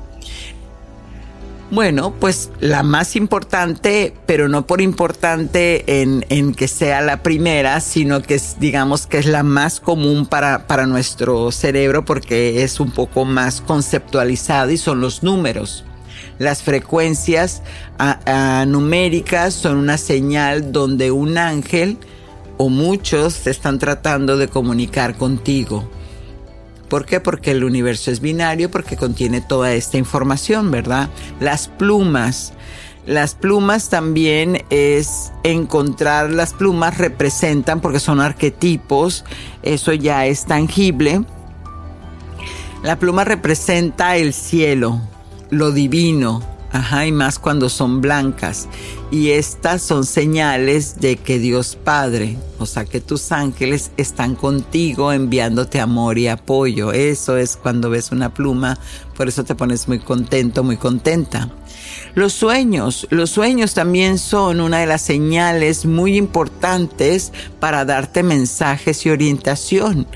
Bueno, 1.71 2.13
pues 2.19 2.51
la 2.59 2.83
más 2.83 3.15
importante, 3.15 4.13
pero 4.27 4.47
no 4.47 4.67
por 4.67 4.81
importante 4.81 6.01
en, 6.01 6.53
que 6.53 6.67
sea 6.67 7.01
la 7.01 7.23
primera, 7.23 7.81
sino 7.81 8.21
que 8.21 8.35
es, 8.35 8.57
digamos 8.59 9.07
que 9.07 9.17
es 9.17 9.25
la 9.25 9.41
más 9.41 9.79
común 9.79 10.27
para, 10.27 10.67
para 10.67 10.85
nuestro 10.85 11.51
cerebro 11.51 12.05
porque 12.05 12.63
es 12.63 12.79
un 12.79 12.91
poco 12.91 13.25
más 13.25 13.61
conceptualizada 13.61 14.71
y 14.71 14.77
son 14.77 15.01
los 15.01 15.23
números. 15.23 15.83
Las 16.37 16.61
frecuencias 16.61 17.63
numéricas 18.67 19.53
son 19.53 19.77
una 19.77 19.97
señal 19.97 20.71
donde 20.71 21.09
un 21.11 21.37
ángel 21.37 21.97
o 22.57 22.69
muchos 22.69 23.33
se 23.33 23.51
están 23.51 23.79
tratando 23.79 24.37
de 24.37 24.47
comunicar 24.47 25.15
contigo. 25.17 25.89
¿Por 26.89 27.05
qué? 27.05 27.19
Porque 27.19 27.51
el 27.51 27.63
universo 27.63 28.11
es 28.11 28.19
binario, 28.21 28.69
porque 28.69 28.95
contiene 28.95 29.41
toda 29.41 29.73
esta 29.73 29.97
información, 29.97 30.71
¿verdad? 30.71 31.09
Las 31.39 31.67
plumas. 31.67 32.53
Las 33.05 33.35
plumas 33.35 33.89
también 33.89 34.63
es 34.71 35.31
encontrar, 35.43 36.31
las 36.31 36.53
plumas 36.53 36.97
representan, 36.97 37.79
porque 37.79 37.99
son 37.99 38.19
arquetipos, 38.19 39.25
eso 39.61 39.93
ya 39.93 40.25
es 40.25 40.45
tangible. 40.45 41.23
La 42.81 42.97
pluma 42.97 43.23
representa 43.23 44.17
el 44.17 44.33
cielo, 44.33 45.01
lo 45.51 45.71
divino, 45.71 46.41
Ajá, 46.75 47.05
y 47.05 47.13
más 47.13 47.39
cuando 47.39 47.69
son 47.69 48.01
blancas. 48.01 48.67
Y 49.09 49.29
estas 49.29 49.81
son 49.81 50.05
señales 50.05 50.99
de 50.99 51.15
que 51.15 51.39
Dios 51.39 51.77
Padre, 51.81 52.35
o 52.59 52.65
sea, 52.65 52.83
que 52.83 52.99
tus 52.99 53.31
ángeles 53.31 53.91
están 53.95 54.35
contigo 54.35 55.13
enviándote 55.13 55.79
amor 55.79 56.17
y 56.17 56.27
apoyo. 56.27 56.91
Eso 56.91 57.37
es 57.37 57.55
cuando 57.55 57.89
ves 57.89 58.11
una 58.11 58.33
pluma, 58.33 58.77
por 59.15 59.29
eso 59.29 59.45
te 59.45 59.55
pones 59.55 59.87
muy 59.87 59.99
contento, 59.99 60.65
muy 60.65 60.75
contenta. 60.75 61.49
Los 62.13 62.33
sueños, 62.33 63.07
los 63.09 63.29
sueños 63.29 63.73
también 63.73 64.17
son 64.17 64.59
una 64.59 64.79
de 64.79 64.87
las 64.87 65.01
señales 65.01 65.85
muy 65.85 66.17
importantes 66.17 67.31
para 67.61 67.85
darte 67.85 68.21
mensajes 68.21 69.05
y 69.05 69.11
orientación 69.11 70.07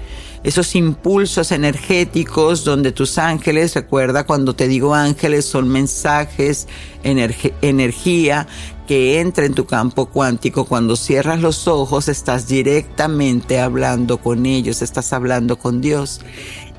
esos 0.43 0.75
impulsos 0.75 1.52
energéticos 1.52 2.63
donde 2.63 2.91
tus 2.91 3.17
ángeles, 3.17 3.75
recuerda 3.75 4.25
cuando 4.25 4.56
te 4.56 4.67
digo 4.67 4.95
ángeles, 4.95 5.45
son 5.45 5.67
mensajes, 5.67 6.67
energía 7.04 8.47
que 8.88 9.19
entra 9.19 9.45
en 9.45 9.54
tu 9.54 9.65
campo 9.65 10.08
cuántico. 10.08 10.65
Cuando 10.65 10.95
cierras 10.95 11.41
los 11.41 11.67
ojos 11.67 12.08
estás 12.08 12.47
directamente 12.47 13.60
hablando 13.60 14.19
con 14.19 14.45
ellos, 14.45 14.82
estás 14.82 15.12
hablando 15.13 15.60
con 15.60 15.82
Dios. 15.82 16.21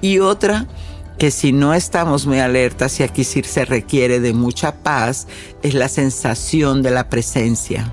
Y 0.01 0.19
otra 0.21 0.67
que 1.19 1.31
si 1.31 1.53
no 1.53 1.75
estamos 1.75 2.27
muy 2.27 2.39
alertas 2.39 2.99
y 2.99 3.03
aquí 3.03 3.25
se 3.25 3.67
requiere 3.67 4.21
de 4.21 4.33
mucha 4.33 4.77
paz, 4.77 5.27
es 5.63 5.75
la 5.75 5.89
sensación 5.89 6.83
de 6.83 6.91
la 6.93 7.11
presencia. 7.11 7.93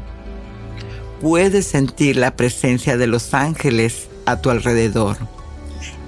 Puedes 1.20 1.68
sentir 1.68 2.16
la 2.16 2.38
presencia 2.38 2.96
de 2.96 3.08
los 3.08 3.34
ángeles 3.34 4.08
a 4.26 4.40
tu 4.40 4.50
alrededor 4.50 5.18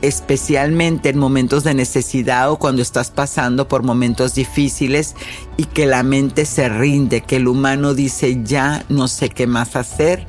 especialmente 0.02 1.10
en 1.10 1.20
momentos 1.20 1.64
de 1.64 1.74
necesidad 1.74 2.52
o 2.52 2.58
cuando 2.58 2.82
estás 2.82 3.12
pasando 3.12 3.68
por 3.68 3.84
momentos 3.84 4.36
difíciles 4.36 5.16
y 5.58 5.66
que 5.66 5.86
la 5.86 6.04
mente 6.04 6.46
se 6.46 6.70
rinde, 6.70 7.22
que 7.22 7.38
el 7.38 7.48
humano 7.48 7.94
dice 7.94 8.42
ya 8.44 8.86
no 8.90 9.08
sé 9.08 9.30
qué 9.30 9.48
más 9.48 9.76
hacer, 9.76 10.26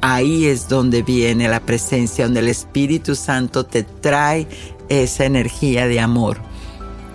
ahí 0.00 0.46
es 0.46 0.68
donde 0.68 1.02
viene 1.02 1.48
la 1.48 1.60
presencia, 1.60 2.24
donde 2.24 2.40
el 2.40 2.48
Espíritu 2.48 3.14
Santo 3.14 3.66
te 3.66 3.82
trae 3.82 4.46
esa 4.88 5.24
energía 5.24 5.86
de 5.86 6.00
amor. 6.00 6.38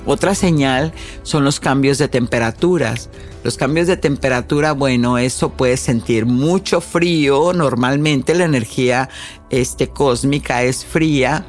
Otra 0.06 0.36
señal 0.36 0.94
son 1.24 1.44
los 1.44 1.60
cambios 1.60 1.98
de 1.98 2.08
temperaturas. 2.08 3.10
Los 3.44 3.58
cambios 3.58 3.88
de 3.88 3.98
temperatura, 3.98 4.72
bueno, 4.72 5.18
eso 5.18 5.50
puede 5.50 5.78
sentir 5.78 6.28
mucho 6.28 6.80
frío. 6.80 7.54
Normalmente 7.54 8.36
la 8.36 8.46
energía 8.46 9.10
este, 9.50 9.88
cósmica 9.88 10.64
es 10.64 10.86
fría 10.86 11.46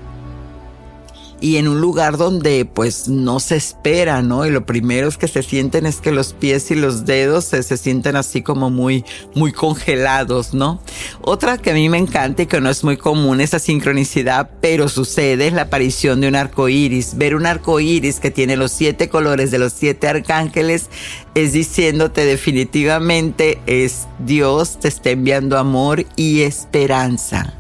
y 1.41 1.57
en 1.57 1.69
un 1.69 1.81
lugar 1.81 2.17
donde 2.17 2.65
pues 2.65 3.09
no 3.09 3.41
se 3.41 3.57
espera, 3.57 4.23
¿no? 4.23 4.47
Y 4.47 4.51
lo 4.51 4.65
primero 4.65 5.09
es 5.09 5.19
que 5.19 5.29
se 5.29 5.43
sienten 5.43 5.87
es 5.87 6.01
que 6.01 6.13
los 6.13 6.33
pies 6.33 6.71
y 6.71 6.75
los 6.75 7.05
dedos 7.05 7.45
se, 7.45 7.63
se, 7.63 7.77
sienten 7.77 8.17
así 8.17 8.43
como 8.43 8.71
muy, 8.71 9.05
muy 9.35 9.53
congelados, 9.53 10.55
¿no? 10.55 10.81
Otra 11.21 11.59
que 11.59 11.71
a 11.71 11.75
mí 11.75 11.89
me 11.89 11.99
encanta 11.99 12.43
y 12.43 12.47
que 12.47 12.61
no 12.61 12.71
es 12.71 12.85
muy 12.85 12.97
común 12.97 13.41
esa 13.41 13.59
sincronicidad, 13.59 14.51
pero 14.61 14.89
sucede 14.89 15.49
es 15.49 15.53
la 15.53 15.63
aparición 15.63 16.21
de 16.21 16.29
un 16.29 16.37
arco 16.37 16.69
iris. 16.69 17.17
Ver 17.17 17.35
un 17.35 17.47
arco 17.47 17.81
iris 17.81 18.19
que 18.21 18.31
tiene 18.31 18.57
los 18.57 18.73
siete 18.73 19.09
colores 19.09 19.51
de 19.51 19.59
los 19.59 19.73
siete 19.73 20.09
arcángeles 20.09 20.89
es 21.35 21.53
diciéndote 21.53 22.25
definitivamente 22.25 23.59
es 23.67 24.07
Dios 24.19 24.81
te 24.81 24.89
está 24.89 25.11
enviando 25.11 25.59
amor 25.59 26.07
y 26.17 26.43
esperanza. 26.43 27.55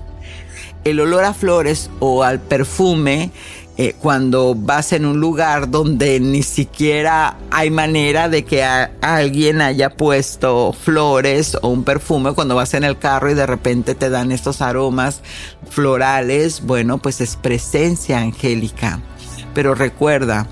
El 0.84 1.00
olor 1.00 1.24
a 1.24 1.34
flores 1.34 1.90
o 1.98 2.22
al 2.22 2.40
perfume 2.40 3.32
eh, 3.78 3.94
cuando 4.00 4.54
vas 4.54 4.92
en 4.94 5.04
un 5.04 5.20
lugar 5.20 5.70
donde 5.70 6.18
ni 6.18 6.42
siquiera 6.42 7.36
hay 7.50 7.70
manera 7.70 8.30
de 8.30 8.42
que 8.42 8.64
alguien 8.64 9.60
haya 9.60 9.90
puesto 9.90 10.72
flores 10.72 11.58
o 11.60 11.68
un 11.68 11.84
perfume, 11.84 12.32
cuando 12.32 12.54
vas 12.54 12.72
en 12.72 12.84
el 12.84 12.98
carro 12.98 13.30
y 13.30 13.34
de 13.34 13.44
repente 13.44 13.94
te 13.94 14.08
dan 14.08 14.32
estos 14.32 14.62
aromas 14.62 15.20
florales, 15.68 16.62
bueno, 16.62 16.96
pues 16.98 17.20
es 17.20 17.36
presencia 17.36 18.18
angélica. 18.18 19.00
Pero 19.52 19.74
recuerda, 19.74 20.46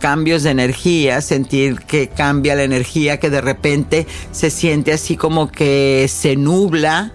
cambios 0.00 0.42
de 0.42 0.50
energía, 0.50 1.20
sentir 1.20 1.80
que 1.80 2.08
cambia 2.08 2.56
la 2.56 2.64
energía, 2.64 3.20
que 3.20 3.30
de 3.30 3.40
repente 3.40 4.06
se 4.32 4.50
siente 4.50 4.92
así 4.92 5.16
como 5.16 5.50
que 5.50 6.06
se 6.08 6.36
nubla 6.36 7.12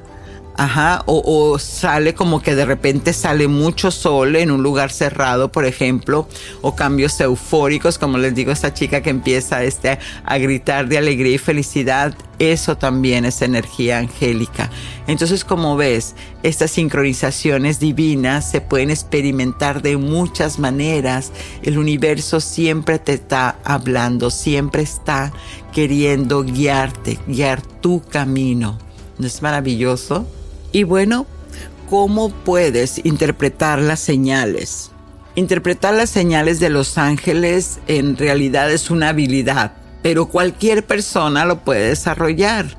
Ajá, 0.59 1.03
o, 1.05 1.57
sale 1.57 2.13
como 2.13 2.41
que 2.41 2.53
de 2.53 2.65
repente 2.65 3.13
sale 3.13 3.47
mucho 3.47 3.91
sol 3.91 4.35
en 4.35 4.51
un 4.51 4.61
lugar 4.61 4.91
cerrado, 4.91 5.49
por 5.53 5.63
ejemplo, 5.63 6.27
o 6.61 6.75
cambios 6.75 7.17
eufóricos, 7.21 7.97
como 7.97 8.17
les 8.17 8.35
digo, 8.35 8.51
esta 8.51 8.73
chica 8.73 9.01
que 9.01 9.09
empieza 9.09 9.63
este, 9.63 9.99
a 10.25 10.37
gritar 10.37 10.89
de 10.89 10.97
alegría 10.97 11.35
y 11.35 11.37
felicidad, 11.37 12.13
eso 12.39 12.77
también 12.77 13.23
es 13.23 13.41
energía 13.41 13.99
angélica. 13.99 14.69
Entonces, 15.07 15.45
como 15.45 15.77
ves, 15.77 16.15
estas 16.43 16.71
sincronizaciones 16.71 17.79
divinas 17.79 18.51
se 18.51 18.59
pueden 18.59 18.89
experimentar 18.89 19.81
de 19.81 19.95
muchas 19.95 20.59
maneras. 20.59 21.31
El 21.63 21.77
universo 21.77 22.41
siempre 22.41 22.99
te 22.99 23.13
está 23.13 23.59
hablando, 23.63 24.29
siempre 24.29 24.81
está 24.81 25.31
queriendo 25.71 26.43
guiarte, 26.43 27.17
guiar 27.27 27.61
tu 27.61 28.01
camino. 28.01 28.77
¿No 29.17 29.25
es 29.25 29.41
maravilloso? 29.41 30.27
Y 30.71 30.83
bueno, 30.83 31.25
¿cómo 31.89 32.29
puedes 32.29 33.03
interpretar 33.03 33.79
las 33.79 33.99
señales? 33.99 34.91
Interpretar 35.35 35.93
las 35.93 36.09
señales 36.09 36.59
de 36.59 36.69
los 36.69 36.97
ángeles 36.97 37.79
en 37.87 38.17
realidad 38.17 38.71
es 38.71 38.89
una 38.91 39.09
habilidad, 39.09 39.73
pero 40.03 40.27
cualquier 40.27 40.85
persona 40.85 41.45
lo 41.45 41.61
puede 41.61 41.89
desarrollar. 41.89 42.77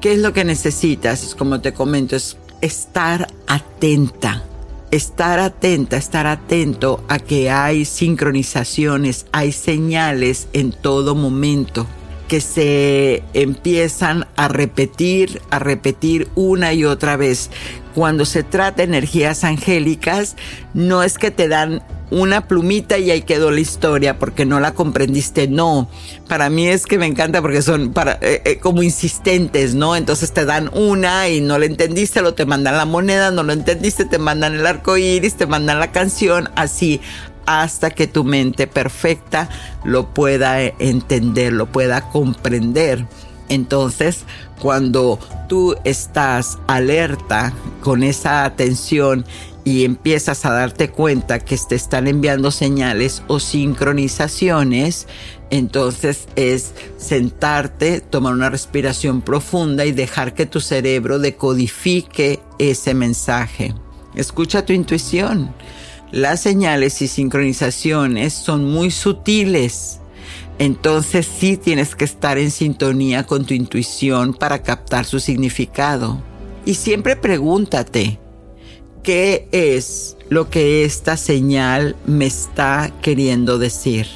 ¿Qué 0.00 0.12
es 0.12 0.18
lo 0.18 0.32
que 0.32 0.44
necesitas? 0.44 1.34
Como 1.36 1.60
te 1.60 1.72
comento, 1.72 2.16
es 2.16 2.36
estar 2.60 3.28
atenta. 3.46 4.42
Estar 4.90 5.38
atenta, 5.38 5.96
estar 5.96 6.26
atento 6.26 7.02
a 7.08 7.18
que 7.18 7.50
hay 7.50 7.86
sincronizaciones, 7.86 9.24
hay 9.32 9.52
señales 9.52 10.48
en 10.52 10.72
todo 10.72 11.14
momento 11.14 11.86
que 12.32 12.40
se 12.40 13.22
empiezan 13.34 14.26
a 14.36 14.48
repetir, 14.48 15.42
a 15.50 15.58
repetir 15.58 16.28
una 16.34 16.72
y 16.72 16.86
otra 16.86 17.18
vez. 17.18 17.50
Cuando 17.94 18.24
se 18.24 18.42
trata 18.42 18.78
de 18.78 18.84
energías 18.84 19.44
angélicas, 19.44 20.36
no 20.72 21.02
es 21.02 21.18
que 21.18 21.30
te 21.30 21.46
dan 21.46 21.82
una 22.08 22.48
plumita 22.48 22.96
y 22.96 23.10
ahí 23.10 23.20
quedó 23.20 23.50
la 23.50 23.60
historia 23.60 24.18
porque 24.18 24.46
no 24.46 24.60
la 24.60 24.72
comprendiste. 24.72 25.46
No, 25.46 25.90
para 26.26 26.48
mí 26.48 26.68
es 26.68 26.86
que 26.86 26.96
me 26.96 27.04
encanta 27.04 27.42
porque 27.42 27.60
son 27.60 27.92
para, 27.92 28.12
eh, 28.22 28.40
eh, 28.46 28.58
como 28.60 28.82
insistentes, 28.82 29.74
¿no? 29.74 29.94
Entonces 29.94 30.32
te 30.32 30.46
dan 30.46 30.70
una 30.72 31.28
y 31.28 31.42
no 31.42 31.58
la 31.58 31.66
entendiste, 31.66 32.22
lo 32.22 32.32
te 32.32 32.46
mandan 32.46 32.78
la 32.78 32.86
moneda, 32.86 33.30
no 33.30 33.42
lo 33.42 33.52
entendiste, 33.52 34.06
te 34.06 34.18
mandan 34.18 34.54
el 34.54 34.66
arco 34.66 34.96
iris, 34.96 35.34
te 35.34 35.46
mandan 35.46 35.80
la 35.80 35.92
canción, 35.92 36.48
así 36.56 37.02
hasta 37.46 37.90
que 37.90 38.06
tu 38.06 38.24
mente 38.24 38.66
perfecta 38.66 39.48
lo 39.84 40.12
pueda 40.14 40.60
entender, 40.62 41.52
lo 41.52 41.66
pueda 41.66 42.08
comprender. 42.10 43.06
Entonces, 43.48 44.24
cuando 44.60 45.18
tú 45.48 45.76
estás 45.84 46.58
alerta 46.66 47.52
con 47.82 48.02
esa 48.02 48.44
atención 48.44 49.26
y 49.64 49.84
empiezas 49.84 50.44
a 50.44 50.52
darte 50.52 50.90
cuenta 50.90 51.38
que 51.38 51.56
te 51.56 51.74
están 51.74 52.08
enviando 52.08 52.50
señales 52.50 53.22
o 53.26 53.38
sincronizaciones, 53.38 55.06
entonces 55.50 56.28
es 56.34 56.72
sentarte, 56.96 58.00
tomar 58.00 58.32
una 58.32 58.48
respiración 58.48 59.20
profunda 59.20 59.84
y 59.84 59.92
dejar 59.92 60.32
que 60.32 60.46
tu 60.46 60.60
cerebro 60.60 61.18
decodifique 61.18 62.40
ese 62.58 62.94
mensaje. 62.94 63.74
Escucha 64.14 64.64
tu 64.64 64.72
intuición. 64.72 65.54
Las 66.12 66.42
señales 66.42 67.00
y 67.00 67.08
sincronizaciones 67.08 68.34
son 68.34 68.70
muy 68.70 68.90
sutiles. 68.90 69.98
Entonces 70.58 71.26
sí 71.26 71.56
tienes 71.56 71.96
que 71.96 72.04
estar 72.04 72.36
en 72.36 72.50
sintonía 72.50 73.26
con 73.26 73.46
tu 73.46 73.54
intuición 73.54 74.34
para 74.34 74.62
captar 74.62 75.06
su 75.06 75.20
significado. 75.20 76.22
Y 76.66 76.74
siempre 76.74 77.16
pregúntate, 77.16 78.20
qué 79.02 79.48
es 79.52 80.18
lo 80.28 80.50
que 80.50 80.84
esta 80.84 81.16
señal 81.16 81.96
me 82.04 82.26
está 82.26 82.92
queriendo 83.00 83.58
decir. 83.58 84.06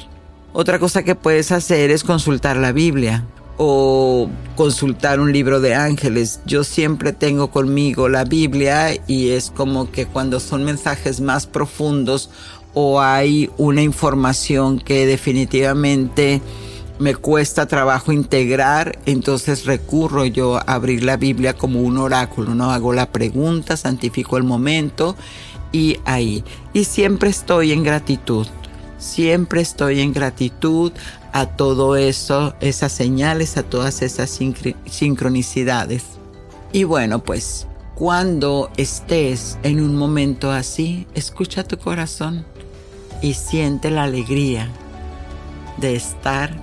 Otra 0.53 0.77
cosa 0.77 1.01
que 1.01 1.15
puedes 1.15 1.51
hacer 1.51 1.89
es 1.89 2.03
consultar 2.03 2.57
la 2.57 2.73
Biblia 2.73 3.25
o 3.57 4.29
consultar 4.55 5.19
un 5.19 5.33
libro 5.33 5.59
de 5.59 5.75
ángeles. 5.75 6.39
Yo 6.45 6.63
siempre 6.63 7.11
tengo 7.11 7.49
conmigo 7.49 8.07
la 8.09 8.23
Biblia 8.23 8.89
y 9.07 9.29
es 9.29 9.51
como 9.51 9.91
que 9.91 10.05
cuando 10.05 10.39
son 10.39 10.63
mensajes 10.63 11.21
más 11.21 11.47
profundos 11.47 12.29
o 12.73 13.01
hay 13.01 13.49
una 13.57 13.81
información 13.81 14.79
que 14.79 15.05
definitivamente 15.05 16.41
me 16.99 17.15
cuesta 17.15 17.67
trabajo 17.67 18.11
integrar, 18.11 18.97
entonces 19.05 19.65
recurro 19.65 20.25
yo 20.25 20.57
a 20.57 20.61
abrir 20.61 21.03
la 21.03 21.17
Biblia 21.17 21.53
como 21.53 21.81
un 21.81 21.97
oráculo, 21.97 22.55
¿no? 22.55 22.71
Hago 22.71 22.93
la 22.93 23.11
pregunta, 23.11 23.77
santifico 23.77 24.37
el 24.37 24.43
momento 24.43 25.15
y 25.71 25.97
ahí. 26.05 26.43
Y 26.73 26.85
siempre 26.85 27.29
estoy 27.29 27.71
en 27.71 27.83
gratitud, 27.83 28.47
siempre 28.97 29.61
estoy 29.61 30.01
en 30.01 30.13
gratitud 30.13 30.91
a 31.33 31.45
todo 31.45 31.95
eso, 31.95 32.55
esas 32.59 32.91
señales, 32.91 33.57
a 33.57 33.63
todas 33.63 34.01
esas 34.01 34.29
sincronicidades. 34.85 36.03
Y 36.71 36.83
bueno, 36.83 37.23
pues 37.23 37.67
cuando 37.95 38.69
estés 38.77 39.57
en 39.63 39.79
un 39.81 39.95
momento 39.95 40.51
así, 40.51 41.07
escucha 41.15 41.63
tu 41.63 41.77
corazón 41.77 42.45
y 43.21 43.33
siente 43.33 43.89
la 43.89 44.03
alegría 44.03 44.69
de 45.77 45.95
estar 45.95 46.55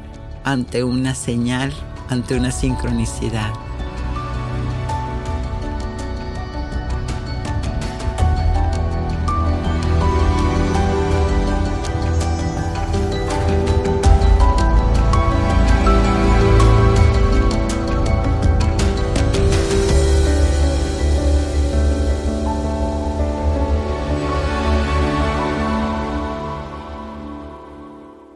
ante 0.44 0.84
una 0.84 1.14
señal, 1.14 1.72
ante 2.08 2.36
una 2.36 2.52
sincronicidad. 2.52 3.52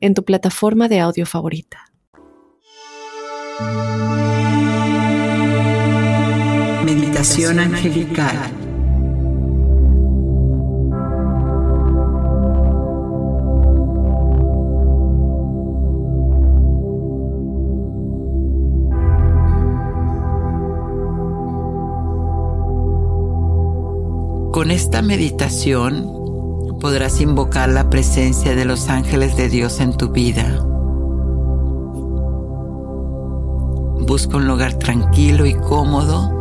en 0.00 0.14
tu 0.14 0.24
plataforma 0.24 0.88
de 0.88 1.00
audio 1.00 1.26
favorita. 1.26 1.86
Meditación 6.84 7.60
angelical. 7.60 8.36
Con 24.52 24.70
esta 24.70 25.00
meditación 25.00 26.19
podrás 26.80 27.20
invocar 27.20 27.68
la 27.68 27.88
presencia 27.90 28.56
de 28.56 28.64
los 28.64 28.88
ángeles 28.88 29.36
de 29.36 29.48
Dios 29.48 29.80
en 29.80 29.96
tu 29.96 30.08
vida 30.08 30.66
Busca 34.10 34.38
un 34.38 34.48
lugar 34.48 34.74
tranquilo 34.74 35.46
y 35.46 35.54
cómodo 35.54 36.36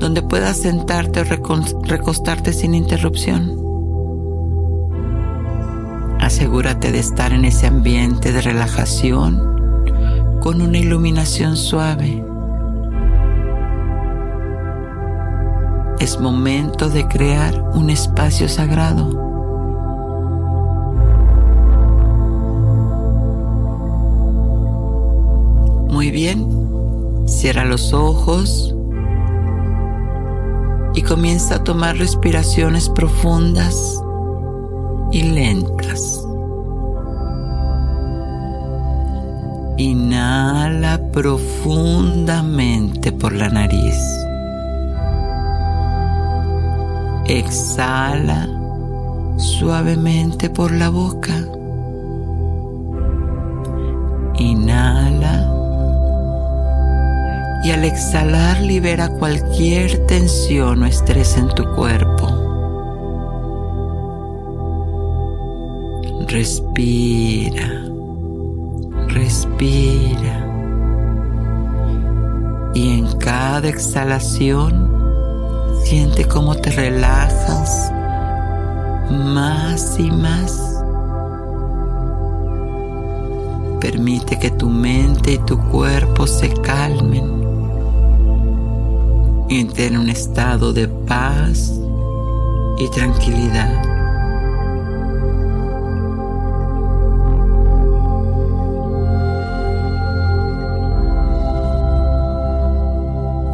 donde 0.00 0.22
puedas 0.22 0.56
sentarte 0.56 1.20
o 1.20 1.24
recostarte 1.24 2.52
sin 2.52 2.74
interrupción. 2.74 3.60
Asegúrate 6.18 6.90
de 6.90 6.98
estar 6.98 7.32
en 7.32 7.44
ese 7.44 7.66
ambiente 7.66 8.32
de 8.32 8.40
relajación 8.40 9.40
con 10.40 10.62
una 10.62 10.78
iluminación 10.78 11.56
suave. 11.56 12.24
Es 16.00 16.18
momento 16.18 16.88
de 16.88 17.06
crear 17.06 17.62
un 17.74 17.90
espacio 17.90 18.48
sagrado 18.48 19.30
Muy 26.00 26.10
bien, 26.10 26.48
cierra 27.26 27.66
los 27.66 27.92
ojos 27.92 28.74
y 30.94 31.02
comienza 31.02 31.56
a 31.56 31.62
tomar 31.62 31.98
respiraciones 31.98 32.88
profundas 32.88 34.02
y 35.12 35.24
lentas. 35.24 36.26
Inhala 39.76 40.98
profundamente 41.12 43.12
por 43.12 43.34
la 43.34 43.50
nariz. 43.50 43.98
Exhala 47.30 48.48
suavemente 49.36 50.50
por 50.50 50.72
la 50.72 50.88
boca. 50.88 51.32
Inhala 54.36 55.48
y 57.62 57.70
al 57.70 57.84
exhalar 57.84 58.60
libera 58.60 59.08
cualquier 59.10 60.06
tensión 60.06 60.82
o 60.82 60.86
estrés 60.86 61.36
en 61.36 61.50
tu 61.50 61.64
cuerpo. 61.76 62.26
Respira, 66.26 67.84
respira 69.06 70.46
Y 72.74 72.98
en 72.98 73.18
cada 73.18 73.68
exhalación, 73.68 74.99
siente 75.90 76.24
cómo 76.24 76.54
te 76.54 76.70
relajas 76.70 77.90
más 79.10 79.98
y 79.98 80.08
más. 80.08 80.56
Permite 83.80 84.38
que 84.38 84.52
tu 84.52 84.68
mente 84.68 85.32
y 85.32 85.38
tu 85.38 85.58
cuerpo 85.58 86.28
se 86.28 86.48
calmen. 86.62 87.28
Entre 89.48 89.86
en 89.86 89.96
un 89.96 90.10
estado 90.10 90.72
de 90.72 90.86
paz 90.86 91.72
y 92.78 92.88
tranquilidad. 92.90 93.89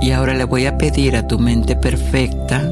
Y 0.01 0.11
ahora 0.13 0.35
le 0.35 0.45
voy 0.45 0.67
a 0.67 0.79
pedir 0.79 1.17
a 1.17 1.27
tu 1.27 1.39
mente 1.39 1.75
perfecta 1.75 2.71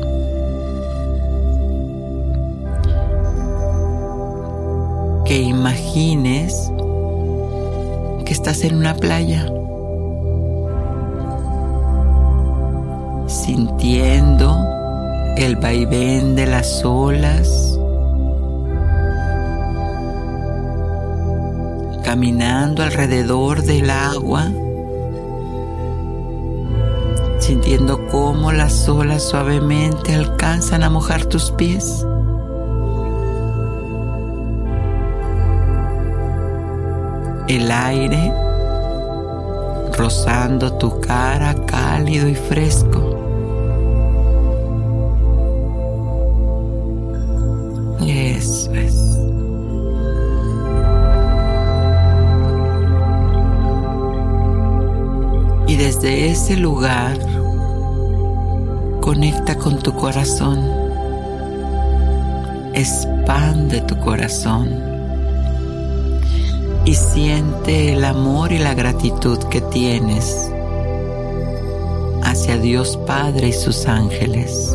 que 5.25 5.39
imagines 5.41 6.71
que 8.25 8.33
estás 8.33 8.63
en 8.63 8.77
una 8.77 8.95
playa, 8.95 9.47
sintiendo 13.27 14.57
el 15.37 15.57
vaivén 15.57 16.37
de 16.37 16.47
las 16.47 16.85
olas, 16.85 17.79
caminando 22.05 22.83
alrededor 22.83 23.63
del 23.63 23.91
agua 23.91 24.51
sintiendo 27.45 28.07
cómo 28.07 28.53
las 28.53 28.89
olas 28.89 29.23
suavemente 29.23 30.15
alcanzan 30.15 30.83
a 30.83 30.89
mojar 30.89 31.27
tus 31.27 31.51
pies. 31.51 32.07
El 37.47 37.71
aire 37.71 38.33
rozando 39.99 40.73
tu 40.79 40.99
cara 41.01 41.55
cálido 41.67 42.29
y 42.29 42.35
fresco. 42.35 43.11
Es. 48.07 48.71
Y 55.67 55.77
desde 55.77 56.31
ese 56.31 56.57
lugar 56.57 57.34
Conecta 59.05 59.59
con 59.59 59.81
tu 59.81 59.93
corazón. 59.93 60.67
Expande 62.73 63.83
tu 63.83 63.99
corazón. 63.99 64.83
Y 66.87 66.95
siente 66.95 67.93
el 67.93 68.03
amor 68.07 68.51
y 68.53 68.59
la 68.59 68.73
gratitud 68.73 69.39
que 69.51 69.61
tienes 69.61 70.51
hacia 72.23 72.57
Dios 72.57 72.97
Padre 73.07 73.49
y 73.49 73.53
sus 73.53 73.85
ángeles. 73.85 74.75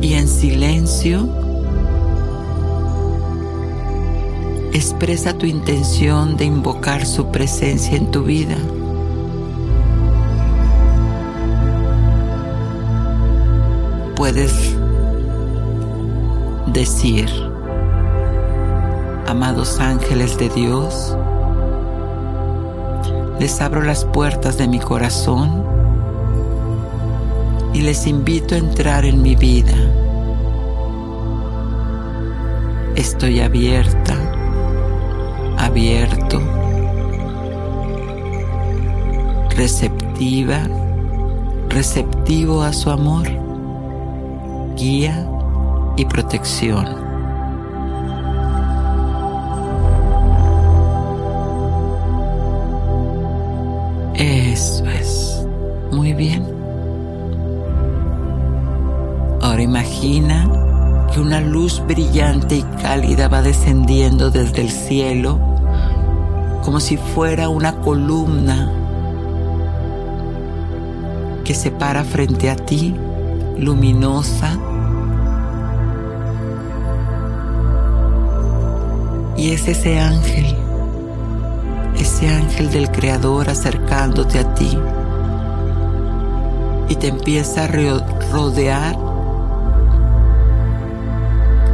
Y 0.00 0.14
en 0.14 0.26
silencio, 0.26 1.41
expresa 4.72 5.36
tu 5.36 5.44
intención 5.44 6.36
de 6.36 6.46
invocar 6.46 7.04
su 7.04 7.30
presencia 7.30 7.96
en 7.96 8.10
tu 8.10 8.24
vida. 8.24 8.56
Puedes 14.16 14.74
decir, 16.68 17.28
amados 19.26 19.78
ángeles 19.78 20.38
de 20.38 20.48
Dios, 20.48 21.16
les 23.38 23.60
abro 23.60 23.82
las 23.82 24.06
puertas 24.06 24.56
de 24.56 24.68
mi 24.68 24.80
corazón 24.80 25.64
y 27.74 27.82
les 27.82 28.06
invito 28.06 28.54
a 28.54 28.58
entrar 28.58 29.04
en 29.04 29.20
mi 29.20 29.34
vida. 29.34 29.74
Estoy 32.94 33.40
abierta 33.40 34.31
abierto, 35.72 36.38
receptiva, 39.56 40.60
receptivo 41.70 42.60
a 42.60 42.74
su 42.74 42.90
amor, 42.90 43.26
guía 44.76 45.26
y 45.96 46.04
protección. 46.04 46.86
Eso 54.14 54.84
es. 54.84 55.46
Muy 55.90 56.12
bien. 56.12 56.44
Ahora 59.40 59.62
imagina 59.62 60.50
que 61.14 61.20
una 61.20 61.40
luz 61.40 61.82
brillante 61.86 62.56
y 62.56 62.62
cálida 62.82 63.28
va 63.28 63.40
descendiendo 63.40 64.30
desde 64.30 64.60
el 64.60 64.70
cielo 64.70 65.51
como 66.62 66.80
si 66.80 66.96
fuera 66.96 67.48
una 67.48 67.72
columna 67.80 68.70
que 71.44 71.54
se 71.54 71.70
para 71.70 72.04
frente 72.04 72.50
a 72.50 72.56
ti, 72.56 72.94
luminosa. 73.58 74.58
Y 79.36 79.50
es 79.50 79.66
ese 79.66 79.98
ángel, 79.98 80.56
ese 81.98 82.28
ángel 82.28 82.70
del 82.70 82.90
Creador 82.90 83.50
acercándote 83.50 84.38
a 84.38 84.54
ti 84.54 84.78
y 86.88 86.94
te 86.94 87.08
empieza 87.08 87.64
a 87.64 87.68
rodear 87.68 88.96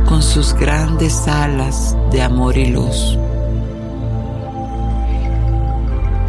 con 0.06 0.22
sus 0.22 0.54
grandes 0.54 1.28
alas 1.28 1.94
de 2.10 2.22
amor 2.22 2.56
y 2.56 2.66
luz. 2.66 3.18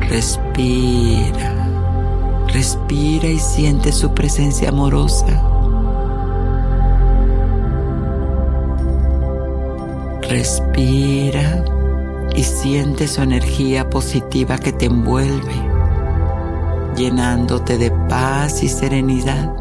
Respira, 0.09 1.53
respira 2.47 3.27
y 3.27 3.37
siente 3.37 3.91
su 3.91 4.11
presencia 4.11 4.69
amorosa. 4.69 5.27
Respira 10.27 11.63
y 12.35 12.43
siente 12.43 13.07
su 13.07 13.21
energía 13.21 13.87
positiva 13.87 14.57
que 14.57 14.71
te 14.71 14.85
envuelve, 14.85 15.53
llenándote 16.95 17.77
de 17.77 17.91
paz 18.09 18.63
y 18.63 18.67
serenidad. 18.67 19.53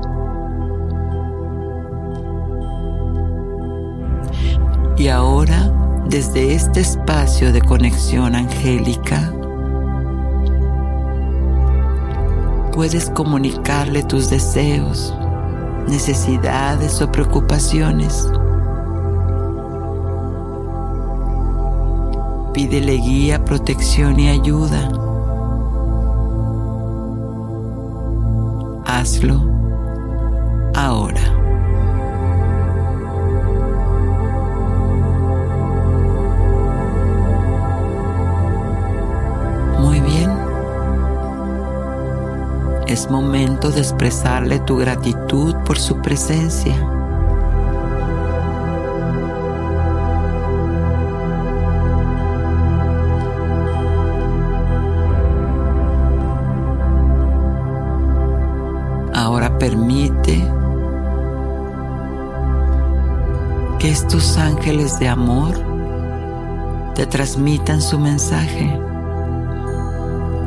Y 4.96 5.08
ahora, 5.08 5.74
desde 6.06 6.54
este 6.54 6.80
espacio 6.80 7.52
de 7.52 7.60
conexión 7.60 8.34
angélica, 8.34 9.34
puedes 12.78 13.10
comunicarle 13.10 14.04
tus 14.04 14.30
deseos, 14.30 15.12
necesidades 15.88 17.02
o 17.02 17.10
preocupaciones. 17.10 18.30
Pídele 22.54 22.92
guía, 22.98 23.44
protección 23.44 24.20
y 24.20 24.28
ayuda. 24.28 24.92
Hazlo 28.86 29.47
Es 42.98 43.08
momento 43.08 43.70
de 43.70 43.78
expresarle 43.78 44.58
tu 44.58 44.76
gratitud 44.76 45.54
por 45.64 45.78
su 45.78 45.98
presencia. 45.98 46.74
Ahora 59.14 59.56
permite 59.60 60.44
que 63.78 63.90
estos 63.90 64.36
ángeles 64.38 64.98
de 64.98 65.06
amor 65.06 65.54
te 66.96 67.06
transmitan 67.06 67.80
su 67.80 67.96
mensaje 68.00 68.87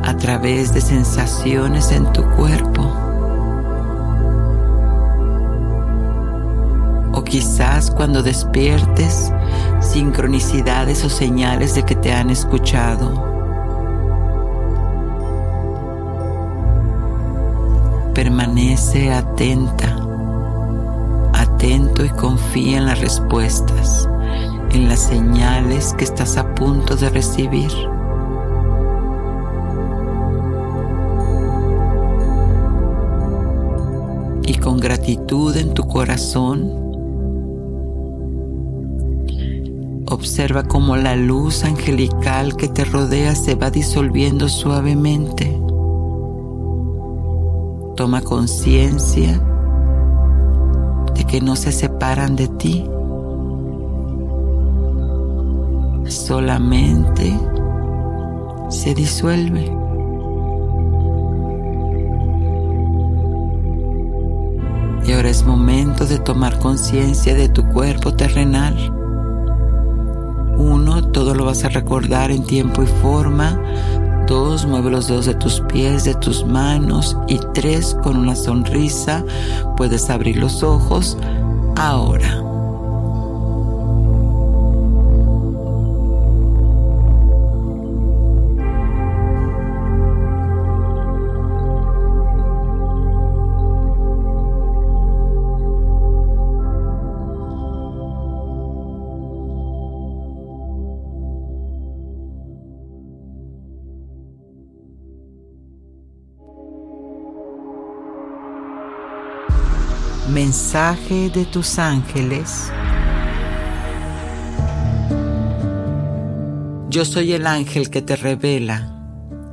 a 0.04 0.16
través 0.18 0.74
de 0.74 0.82
sensaciones 0.82 1.92
en 1.92 2.12
tu 2.12 2.24
cuerpo. 2.32 2.82
O 7.14 7.24
quizás 7.24 7.92
cuando 7.92 8.24
despiertes, 8.24 9.32
sincronicidades 9.80 11.04
o 11.04 11.10
señales 11.10 11.76
de 11.76 11.84
que 11.84 11.96
te 11.96 12.14
han 12.14 12.30
escuchado. 12.30 13.30
Permanece 18.14 19.12
atenta, 19.12 19.98
atento 21.34 22.04
y 22.04 22.10
confía 22.10 22.78
en 22.78 22.86
las 22.86 23.00
respuestas, 23.00 24.10
en 24.72 24.90
las 24.90 25.00
señales 25.00 25.94
que 25.94 26.06
estás 26.06 26.38
a 26.38 26.56
punto 26.56 26.96
de 26.96 27.10
recibir. 27.10 27.91
Gratitud 35.02 35.58
en 35.58 35.74
tu 35.74 35.88
corazón, 35.88 36.72
observa 40.08 40.64
cómo 40.64 40.96
la 40.96 41.16
luz 41.16 41.64
angelical 41.64 42.56
que 42.56 42.68
te 42.68 42.86
rodea 42.86 43.34
se 43.34 43.56
va 43.56 43.72
disolviendo 43.72 44.48
suavemente 44.48 45.60
Toma 47.96 48.22
conciencia 48.22 49.42
de 51.16 51.24
que 51.26 51.42
no 51.42 51.56
se 51.56 51.72
separan 51.72 52.36
de 52.36 52.48
ti. 52.48 52.86
Solamente 56.08 57.38
se 58.70 58.96
disuelve. 58.96 59.81
Y 65.06 65.14
ahora 65.14 65.30
es 65.30 65.44
momento 65.44 66.06
de 66.06 66.20
tomar 66.20 66.60
conciencia 66.60 67.34
de 67.34 67.50
tu 67.50 67.68
cuerpo 67.68 68.14
terrenal. 68.14 68.76
Uno, 70.58 71.04
todo 71.08 71.34
lo 71.34 71.46
vas 71.46 71.64
a 71.64 71.70
recordar 71.70 72.32
en 72.32 72.44
tiempo 72.46 72.84
y 72.84 72.88
forma 72.88 73.60
Dos, 74.32 74.66
mueve 74.66 74.92
los 74.92 75.10
dedos 75.10 75.26
de 75.26 75.34
tus 75.34 75.60
pies, 75.60 76.06
de 76.06 76.16
tus 76.16 76.46
manos. 76.46 77.18
Y 77.28 77.38
tres, 77.54 77.98
con 78.02 78.16
una 78.16 78.36
sonrisa, 78.36 79.26
puedes 79.76 80.10
abrir 80.10 80.38
los 80.38 80.64
ojos 80.64 81.18
ahora. 81.76 82.51
Mensaje 110.52 111.30
de 111.30 111.46
tus 111.46 111.80
ángeles. 111.80 112.70
Yo 116.90 117.06
soy 117.06 117.32
el 117.32 117.48
ángel 117.48 117.90
que 117.90 118.02
te 118.02 118.18
revela 118.18 118.94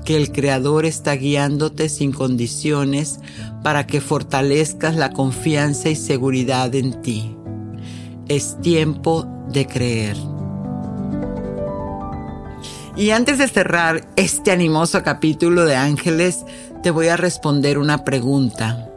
que 0.05 0.17
el 0.17 0.33
Creador 0.33 0.87
está 0.87 1.15
guiándote 1.15 1.89
sin 1.89 2.11
condiciones 2.11 3.21
para 3.63 3.87
que 3.87 4.01
fortalezcas 4.01 4.97
la 4.97 5.13
confianza 5.13 5.89
y 5.89 5.95
seguridad 5.95 6.75
en 6.75 7.01
ti. 7.01 7.37
Es 8.27 8.61
tiempo 8.61 9.25
de 9.53 9.69
creer. 9.69 10.17
Y 12.97 13.11
antes 13.11 13.39
de 13.39 13.47
cerrar 13.47 14.05
este 14.17 14.51
animoso 14.51 15.05
capítulo 15.05 15.65
de 15.65 15.77
ángeles, 15.77 16.45
te 16.83 16.91
voy 16.91 17.07
a 17.07 17.17
responder 17.17 17.79
una 17.79 18.05
pregunta 18.05 18.88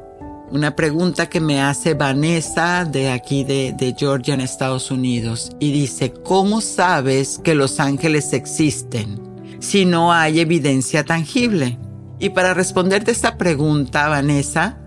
una 0.52 0.76
pregunta 0.76 1.30
que 1.30 1.40
me 1.40 1.62
hace 1.62 1.94
Vanessa 1.94 2.84
de 2.84 3.10
aquí 3.10 3.44
de, 3.44 3.96
Georgia 3.98 4.34
en 4.34 4.42
Estados 4.42 4.92
Unidos 4.92 5.52
y 5.60 5.72
dice, 5.72 6.12
¿cómo 6.12 6.60
sabes 6.60 7.40
que 7.42 7.56
los 7.56 7.80
ángeles 7.80 8.34
existen 8.34 9.20
si 9.60 9.86
no 9.86 10.12
hay 10.12 10.40
evidencia 10.42 11.06
tangible? 11.06 11.78
Y 12.20 12.30
para 12.30 12.54
responderte 12.54 13.12
esta 13.12 13.38
pregunta, 13.38 14.10
Vanessa, 14.10 14.78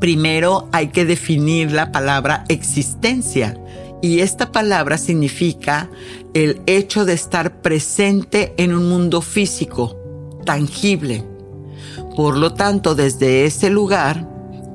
primero 0.00 0.68
hay 0.72 0.88
que 0.88 1.04
definir 1.04 1.72
la 1.72 1.92
palabra 1.92 2.44
existencia. 2.48 3.58
Y 4.00 4.20
esta 4.20 4.50
palabra 4.50 4.98
significa 4.98 5.90
el 6.34 6.60
hecho 6.66 7.04
de 7.04 7.12
estar 7.12 7.60
presente 7.60 8.54
en 8.56 8.74
un 8.74 8.88
mundo 8.88 9.20
físico, 9.20 9.96
tangible. 10.44 11.24
Por 12.16 12.36
lo 12.36 12.54
tanto, 12.54 12.94
desde 12.96 13.44
ese 13.44 13.70
lugar, 13.70 14.31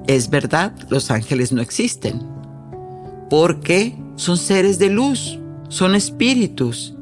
es 0.08 0.30
verdad, 0.30 0.74
los 0.90 1.12
ángeles 1.12 1.52
no 1.52 1.62
existen, 1.62 2.22
porque 3.30 3.96
son 4.16 4.38
seres 4.38 4.80
de 4.80 4.90
luz, 4.90 5.40
son 5.70 5.96
espíritus, 5.96 6.96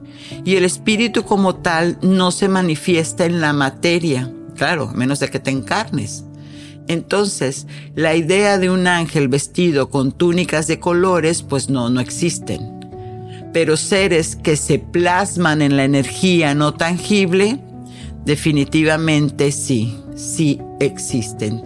y 0.43 0.55
el 0.55 0.65
espíritu 0.65 1.23
como 1.23 1.55
tal 1.55 1.97
no 2.01 2.31
se 2.31 2.47
manifiesta 2.47 3.25
en 3.25 3.41
la 3.41 3.53
materia, 3.53 4.31
claro, 4.55 4.89
a 4.89 4.93
menos 4.93 5.19
de 5.19 5.29
que 5.29 5.39
te 5.39 5.51
encarnes. 5.51 6.25
Entonces, 6.87 7.67
la 7.95 8.15
idea 8.15 8.57
de 8.57 8.69
un 8.69 8.87
ángel 8.87 9.27
vestido 9.27 9.89
con 9.89 10.11
túnicas 10.11 10.67
de 10.67 10.79
colores, 10.79 11.41
pues 11.41 11.69
no, 11.69 11.89
no 11.89 11.99
existen. 11.99 12.71
Pero 13.53 13.77
seres 13.77 14.35
que 14.35 14.55
se 14.55 14.79
plasman 14.79 15.61
en 15.61 15.77
la 15.77 15.83
energía 15.83 16.53
no 16.53 16.73
tangible, 16.73 17.59
definitivamente 18.25 19.51
sí, 19.51 19.97
sí 20.15 20.59
existen. 20.79 21.63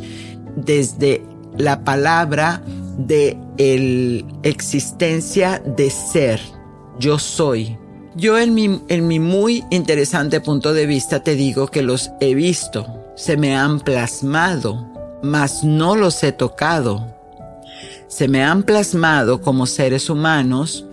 Desde 0.66 1.24
la 1.57 1.84
palabra 1.84 2.62
de 2.97 3.38
el 3.57 4.26
existencia 4.43 5.60
de 5.60 5.89
ser. 5.89 6.39
Yo 6.99 7.20
soy. 7.20 7.78
Yo 8.16 8.38
en 8.38 8.53
mi, 8.53 8.82
en 8.88 9.07
mi 9.07 9.20
muy 9.20 9.64
interesante 9.70 10.41
punto 10.41 10.74
de 10.74 10.86
vista 10.86 11.24
te 11.24 11.36
digo 11.36 11.68
que 11.68 11.82
los 11.82 12.12
he 12.20 12.34
visto, 12.34 12.88
se 13.16 13.38
me 13.38 13.55
han 13.55 13.80
plasmado, 13.80 14.88
mas 15.22 15.64
no 15.64 15.95
los 15.95 16.24
he 16.24 16.32
tocado. 16.32 17.07
Se 18.07 18.28
me 18.28 18.43
han 18.43 18.64
plasmado 18.64 19.41
como 19.41 19.66
seres 19.66 20.10
humanos, 20.10 20.86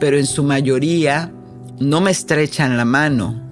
pero 0.00 0.18
en 0.18 0.26
su 0.26 0.42
mayoría 0.42 1.30
no 1.78 2.00
me 2.00 2.10
estrechan 2.10 2.76
la 2.76 2.84
mano. 2.84 3.43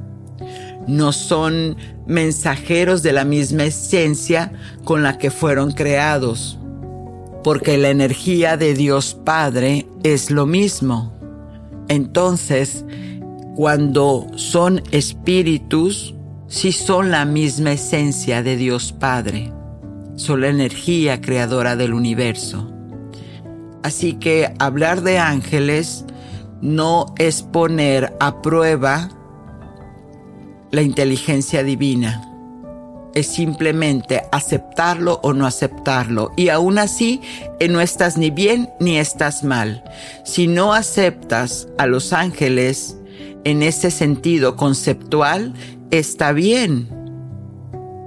No 0.86 1.12
son 1.12 1.76
mensajeros 2.06 3.02
de 3.02 3.12
la 3.12 3.24
misma 3.24 3.64
esencia 3.64 4.52
con 4.84 5.02
la 5.02 5.18
que 5.18 5.30
fueron 5.30 5.72
creados 5.72 6.58
porque 7.42 7.76
la 7.76 7.90
energía 7.90 8.56
de 8.56 8.74
Dios 8.74 9.14
Padre 9.24 9.86
es 10.02 10.30
lo 10.30 10.46
mismo. 10.46 11.12
Entonces, 11.88 12.84
cuando 13.56 14.26
son 14.36 14.82
espíritus, 14.92 16.14
sí 16.46 16.72
son 16.72 17.10
la 17.10 17.24
misma 17.24 17.72
esencia 17.72 18.42
de 18.42 18.56
Dios 18.56 18.92
Padre, 18.92 19.52
son 20.16 20.42
la 20.42 20.48
energía 20.48 21.20
creadora 21.20 21.76
del 21.76 21.94
universo. 21.94 22.70
Así 23.82 24.14
que 24.14 24.54
hablar 24.58 25.02
de 25.02 25.18
ángeles 25.18 26.04
no 26.60 27.06
es 27.18 27.42
poner 27.42 28.14
a 28.20 28.40
prueba 28.40 29.08
la 30.72 30.82
inteligencia 30.82 31.62
divina 31.62 32.28
es 33.14 33.26
simplemente 33.26 34.22
aceptarlo 34.32 35.20
o 35.22 35.32
no 35.32 35.46
aceptarlo. 35.46 36.32
Y 36.36 36.48
aún 36.48 36.78
así, 36.78 37.20
eh, 37.60 37.68
no 37.68 37.80
estás 37.80 38.16
ni 38.16 38.30
bien 38.30 38.70
ni 38.80 38.96
estás 38.96 39.44
mal. 39.44 39.84
Si 40.24 40.46
no 40.46 40.72
aceptas 40.72 41.68
a 41.78 41.86
los 41.86 42.12
ángeles 42.12 42.96
en 43.44 43.62
ese 43.62 43.90
sentido 43.90 44.56
conceptual, 44.56 45.52
está 45.90 46.32
bien. 46.32 46.88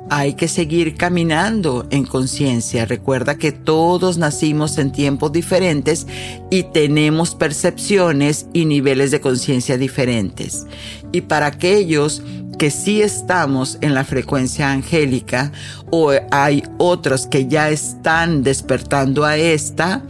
Hay 0.09 0.35
que 0.35 0.47
seguir 0.47 0.95
caminando 0.95 1.87
en 1.89 2.05
conciencia. 2.05 2.85
Recuerda 2.85 3.39
que 3.39 3.51
todos 3.51 4.19
nacimos 4.19 4.77
en 4.77 4.91
tiempos 4.91 5.31
diferentes 5.31 6.05
y 6.51 6.63
tenemos 6.63 7.33
percepciones 7.33 8.45
y 8.53 8.65
niveles 8.65 9.09
de 9.09 9.19
conciencia 9.19 9.77
diferentes. 9.77 10.67
Y 11.11 11.21
para 11.21 11.47
aquellos 11.47 12.21
que 12.55 12.71
sí 12.71 13.01
estamos 13.01 13.77
en 13.81 13.93
la 13.93 14.03
frecuencia 14.03 14.71
angélica 14.71 15.51
o 15.91 16.11
hay 16.31 16.63
otros 16.77 17.27
que 17.27 17.47
ya 17.47 17.69
están 17.69 18.43
despertando 18.43 19.25
a 19.25 19.37
esta, 19.37 20.03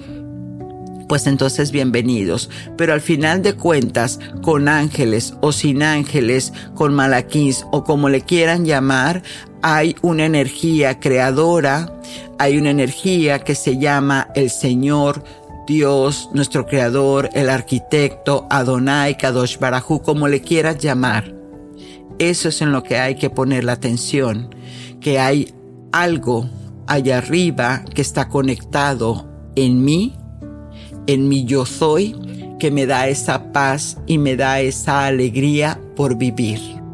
pues 1.07 1.27
entonces 1.27 1.71
bienvenidos. 1.71 2.49
Pero 2.77 2.93
al 2.93 3.01
final 3.01 3.41
de 3.41 3.53
cuentas, 3.53 4.19
con 4.41 4.67
ángeles 4.67 5.33
o 5.41 5.51
sin 5.51 5.83
ángeles, 5.83 6.53
con 6.73 6.93
malaquís 6.93 7.65
o 7.71 7.83
como 7.83 8.09
le 8.09 8.21
quieran 8.21 8.65
llamar, 8.65 9.23
hay 9.61 9.95
una 10.01 10.25
energía 10.25 10.99
creadora, 10.99 11.91
hay 12.37 12.57
una 12.57 12.69
energía 12.69 13.39
que 13.39 13.55
se 13.55 13.77
llama 13.77 14.29
el 14.35 14.49
Señor, 14.49 15.23
Dios, 15.67 16.29
nuestro 16.33 16.67
creador, 16.67 17.29
el 17.33 17.49
arquitecto, 17.49 18.45
Adonai, 18.51 19.17
Kadosh 19.17 19.57
Barajú, 19.57 20.01
como 20.01 20.27
le 20.27 20.41
quieras 20.41 20.77
llamar. 20.77 21.34
Eso 22.19 22.49
es 22.49 22.61
en 22.61 22.71
lo 22.71 22.83
que 22.83 22.97
hay 22.97 23.15
que 23.15 23.29
poner 23.29 23.63
la 23.63 23.73
atención, 23.73 24.53
que 25.01 25.19
hay 25.19 25.53
algo 25.91 26.49
allá 26.87 27.17
arriba 27.17 27.83
que 27.93 28.01
está 28.01 28.29
conectado 28.29 29.29
en 29.55 29.83
mí, 29.83 30.15
en 31.07 31.27
mi 31.27 31.45
yo 31.45 31.65
soy, 31.65 32.15
que 32.59 32.71
me 32.71 32.85
da 32.85 33.07
esa 33.07 33.51
paz 33.51 33.97
y 34.07 34.17
me 34.17 34.35
da 34.35 34.61
esa 34.61 35.05
alegría 35.05 35.79
por 35.95 36.17
vivir. 36.17 36.84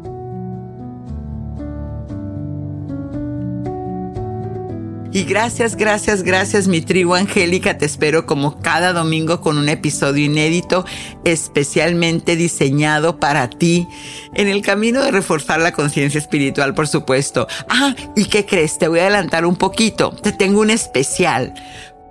Y 5.14 5.24
gracias, 5.24 5.76
gracias, 5.76 6.22
gracias 6.22 6.68
mi 6.68 6.80
tribu 6.80 7.14
angélica. 7.14 7.76
Te 7.76 7.84
espero 7.84 8.24
como 8.24 8.60
cada 8.60 8.94
domingo 8.94 9.42
con 9.42 9.58
un 9.58 9.68
episodio 9.68 10.24
inédito 10.24 10.86
especialmente 11.24 12.34
diseñado 12.34 13.20
para 13.20 13.50
ti 13.50 13.86
en 14.32 14.48
el 14.48 14.62
camino 14.62 15.02
de 15.02 15.10
reforzar 15.10 15.60
la 15.60 15.72
conciencia 15.72 16.18
espiritual, 16.18 16.74
por 16.74 16.88
supuesto. 16.88 17.46
Ah, 17.68 17.94
¿y 18.16 18.24
qué 18.24 18.46
crees? 18.46 18.78
Te 18.78 18.88
voy 18.88 19.00
a 19.00 19.02
adelantar 19.02 19.44
un 19.44 19.56
poquito. 19.56 20.12
Te 20.12 20.32
tengo 20.32 20.62
un 20.62 20.70
especial 20.70 21.52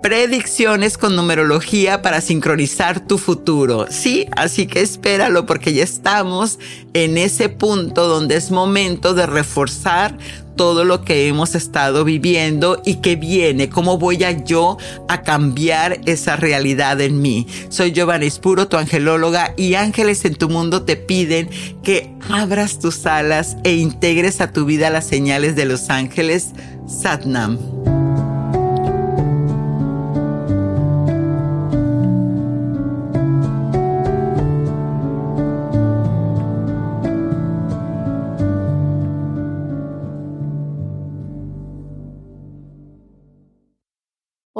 predicciones 0.02 0.98
con 0.98 1.14
numerología 1.14 2.02
para 2.02 2.20
sincronizar 2.20 3.00
tu 3.00 3.18
futuro. 3.18 3.86
Sí, 3.88 4.26
así 4.36 4.66
que 4.66 4.80
espéralo 4.80 5.46
porque 5.46 5.72
ya 5.72 5.84
estamos 5.84 6.58
en 6.92 7.16
ese 7.16 7.48
punto 7.48 8.08
donde 8.08 8.34
es 8.34 8.50
momento 8.50 9.14
de 9.14 9.26
reforzar 9.26 10.18
todo 10.56 10.84
lo 10.84 11.04
que 11.04 11.28
hemos 11.28 11.54
estado 11.54 12.04
viviendo 12.04 12.80
y 12.84 12.96
que 12.96 13.16
viene, 13.16 13.68
cómo 13.68 13.98
voy 13.98 14.24
a 14.24 14.30
yo 14.44 14.76
a 15.08 15.22
cambiar 15.22 16.00
esa 16.06 16.36
realidad 16.36 17.00
en 17.00 17.20
mí. 17.20 17.46
Soy 17.68 17.92
Giovanna 17.92 18.24
Espuro, 18.24 18.68
tu 18.68 18.76
angelóloga, 18.76 19.54
y 19.56 19.74
ángeles 19.74 20.24
en 20.24 20.34
tu 20.34 20.48
mundo 20.48 20.82
te 20.82 20.96
piden 20.96 21.48
que 21.82 22.12
abras 22.30 22.78
tus 22.78 23.06
alas 23.06 23.56
e 23.64 23.74
integres 23.74 24.40
a 24.40 24.52
tu 24.52 24.64
vida 24.64 24.90
las 24.90 25.06
señales 25.06 25.56
de 25.56 25.64
los 25.64 25.90
ángeles 25.90 26.52
Satnam. 26.86 28.01